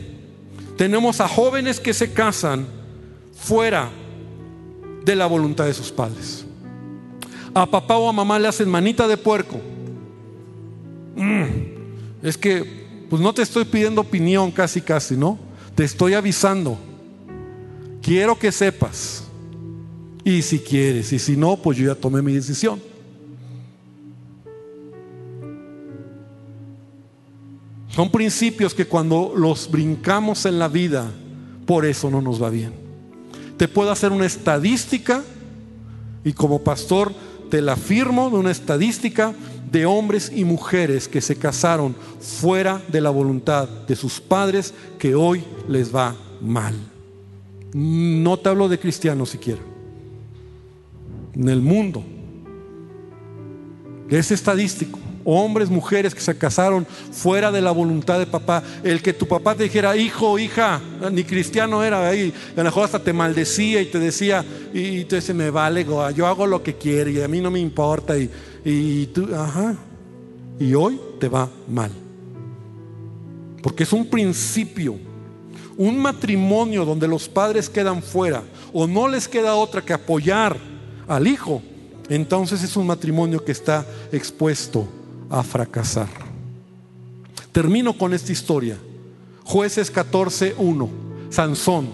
[0.78, 2.66] tenemos a jóvenes que se casan
[3.36, 3.90] fuera
[5.04, 6.46] de la voluntad de sus padres.
[7.54, 9.60] A papá o a mamá le hacen manita de puerco.
[11.16, 15.40] Mm, es que, pues no te estoy pidiendo opinión casi, casi, ¿no?
[15.74, 16.78] Te estoy avisando
[18.02, 19.24] quiero que sepas.
[20.24, 22.80] Y si quieres, y si no, pues yo ya tomé mi decisión.
[27.90, 31.12] Son principios que cuando los brincamos en la vida,
[31.66, 32.74] por eso no nos va bien.
[33.58, 35.24] Te puedo hacer una estadística
[36.24, 37.12] y como pastor
[37.50, 39.34] te la afirmo de una estadística
[39.72, 45.16] de hombres y mujeres que se casaron fuera de la voluntad de sus padres que
[45.16, 46.76] hoy les va mal.
[47.74, 49.62] No te hablo de cristianos siquiera.
[51.36, 52.04] En el mundo.
[54.10, 55.00] Es estadístico.
[55.26, 58.64] Hombres, mujeres que se casaron fuera de la voluntad de papá.
[58.84, 62.34] El que tu papá te dijera, hijo, hija, ni cristiano era ahí.
[62.54, 64.44] A lo mejor hasta te maldecía y te decía,
[64.74, 67.60] y, tú dices, me vale, yo hago lo que quiero y a mí no me
[67.60, 68.18] importa.
[68.18, 68.32] Y,
[68.66, 69.76] y tú, ajá.
[70.60, 71.92] Y hoy te va mal.
[73.62, 74.98] Porque es un principio
[75.80, 80.58] un matrimonio donde los padres quedan fuera o no les queda otra que apoyar
[81.08, 81.62] al hijo,
[82.10, 84.86] entonces es un matrimonio que está expuesto
[85.30, 86.10] a fracasar.
[87.54, 88.78] Termino con esta historia.
[89.46, 90.90] Jueces 14.1.
[91.30, 91.88] Sansón.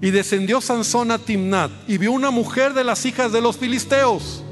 [0.00, 4.42] Y descendió Sansón a Timnat y vio una mujer de las hijas de los filisteos.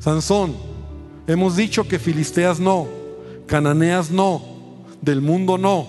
[0.00, 0.56] Sansón,
[1.28, 2.97] hemos dicho que filisteas no,
[3.48, 4.40] Cananeas no,
[5.00, 5.88] del mundo no.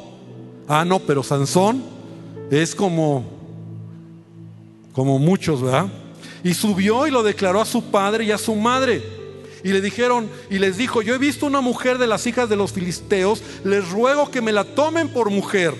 [0.67, 1.83] Ah, no, pero Sansón
[2.49, 3.23] es como,
[4.93, 5.87] como muchos, ¿verdad?
[6.43, 9.03] Y subió y lo declaró a su padre y a su madre.
[9.63, 12.55] Y le dijeron, y les dijo, yo he visto una mujer de las hijas de
[12.55, 15.75] los filisteos, les ruego que me la tomen por mujer.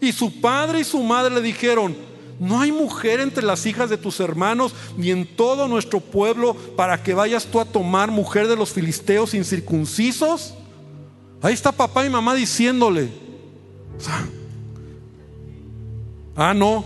[0.00, 1.96] Y su padre y su madre le dijeron,
[2.38, 7.02] no hay mujer entre las hijas de tus hermanos ni en todo nuestro pueblo para
[7.02, 10.54] que vayas tú a tomar mujer de los filisteos incircuncisos.
[11.40, 13.08] Ahí está papá y mamá diciéndole.
[16.34, 16.84] Ah, no.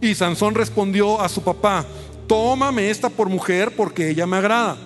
[0.00, 1.84] Y Sansón respondió a su papá,
[2.26, 4.76] tómame esta por mujer porque ella me agrada.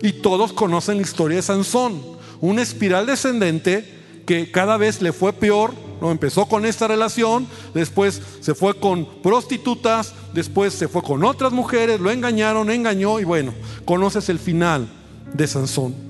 [0.00, 2.00] Y todos conocen la historia de Sansón,
[2.40, 5.72] una espiral descendente que cada vez le fue peor.
[6.00, 6.12] ¿no?
[6.12, 11.98] Empezó con esta relación, después se fue con prostitutas, después se fue con otras mujeres,
[11.98, 13.54] lo engañaron, engañó y bueno,
[13.84, 14.86] conoces el final
[15.32, 16.05] de Sansón.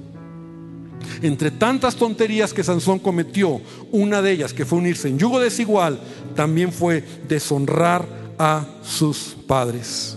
[1.22, 3.60] Entre tantas tonterías que Sansón cometió,
[3.92, 6.00] una de ellas que fue unirse en yugo desigual,
[6.34, 8.06] también fue deshonrar
[8.38, 10.16] a sus padres.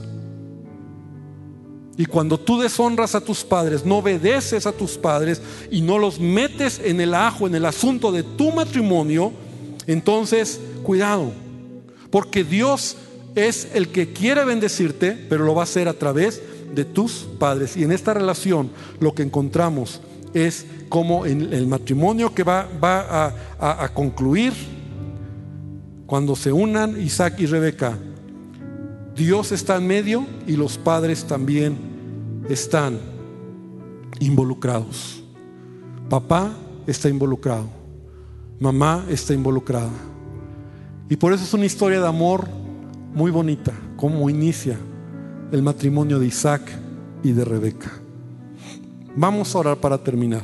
[1.99, 6.17] Y cuando tú deshonras a tus padres, no obedeces a tus padres y no los
[6.17, 9.33] metes en el ajo, en el asunto de tu matrimonio,
[9.85, 11.33] entonces cuidado,
[12.09, 12.95] porque Dios
[13.35, 16.41] es el que quiere bendecirte, pero lo va a hacer a través
[16.73, 17.75] de tus padres.
[17.75, 18.71] Y en esta relación
[19.01, 19.99] lo que encontramos
[20.33, 24.53] es como en el matrimonio que va, a, a concluir,
[26.05, 27.97] cuando se unan Isaac y Rebeca,
[29.15, 31.77] Dios está en medio y los padres también
[32.49, 32.97] están
[34.19, 35.23] involucrados.
[36.09, 36.51] Papá
[36.87, 37.67] está involucrado.
[38.59, 39.91] Mamá está involucrada.
[41.09, 42.47] Y por eso es una historia de amor
[43.13, 44.77] muy bonita, como inicia
[45.51, 46.61] el matrimonio de Isaac
[47.23, 47.91] y de Rebeca.
[49.19, 50.43] Vamos a orar para terminar.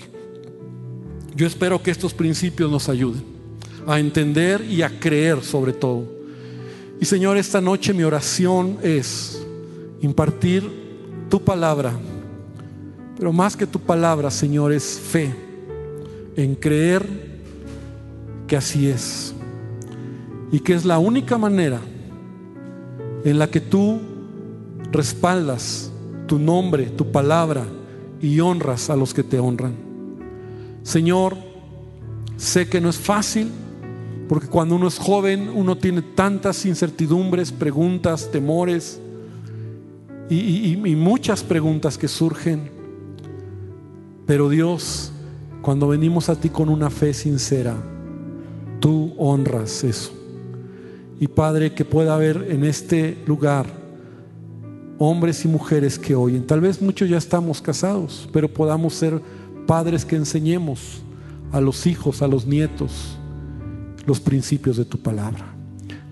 [1.33, 3.23] Yo espero que estos principios nos ayuden
[3.87, 6.03] a entender y a creer sobre todo.
[6.99, 9.41] Y Señor, esta noche mi oración es
[10.01, 10.69] impartir
[11.29, 11.93] tu palabra.
[13.17, 15.33] Pero más que tu palabra, Señor, es fe
[16.35, 17.07] en creer
[18.45, 19.33] que así es.
[20.51, 21.79] Y que es la única manera
[23.23, 24.01] en la que tú
[24.91, 25.89] respaldas
[26.27, 27.65] tu nombre, tu palabra
[28.25, 29.75] y honras a los que te honran.
[30.81, 31.37] Señor,
[32.37, 33.51] sé que no es fácil,
[34.27, 38.99] porque cuando uno es joven uno tiene tantas incertidumbres, preguntas, temores
[40.27, 42.71] y, muchas preguntas que surgen.
[44.25, 45.11] Pero Dios,
[45.61, 47.75] cuando venimos a ti con una fe sincera,
[48.79, 50.11] tú honras eso.
[51.19, 53.84] Y Padre, que pueda haber en este lugar
[54.97, 56.45] hombres y mujeres que oyen.
[56.45, 59.21] Tal vez muchos ya estamos casados, pero podamos ser
[59.67, 61.01] padres que enseñemos
[61.51, 63.17] a los hijos, a los nietos,
[64.05, 65.45] los principios de tu palabra.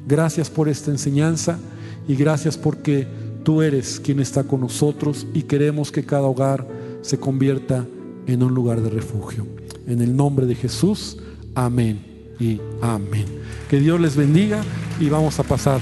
[0.07, 1.59] Gracias por esta enseñanza
[2.07, 3.07] y gracias porque
[3.43, 6.65] Tú eres quien está con nosotros y queremos que cada hogar
[7.01, 7.86] se convierta
[8.25, 9.45] en un lugar de refugio.
[9.86, 11.17] En el nombre de Jesús,
[11.53, 11.99] amén
[12.39, 13.25] y amén.
[13.69, 14.63] Que Dios les bendiga
[14.99, 15.81] y vamos a pasar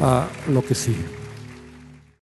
[0.00, 1.15] a lo que sigue.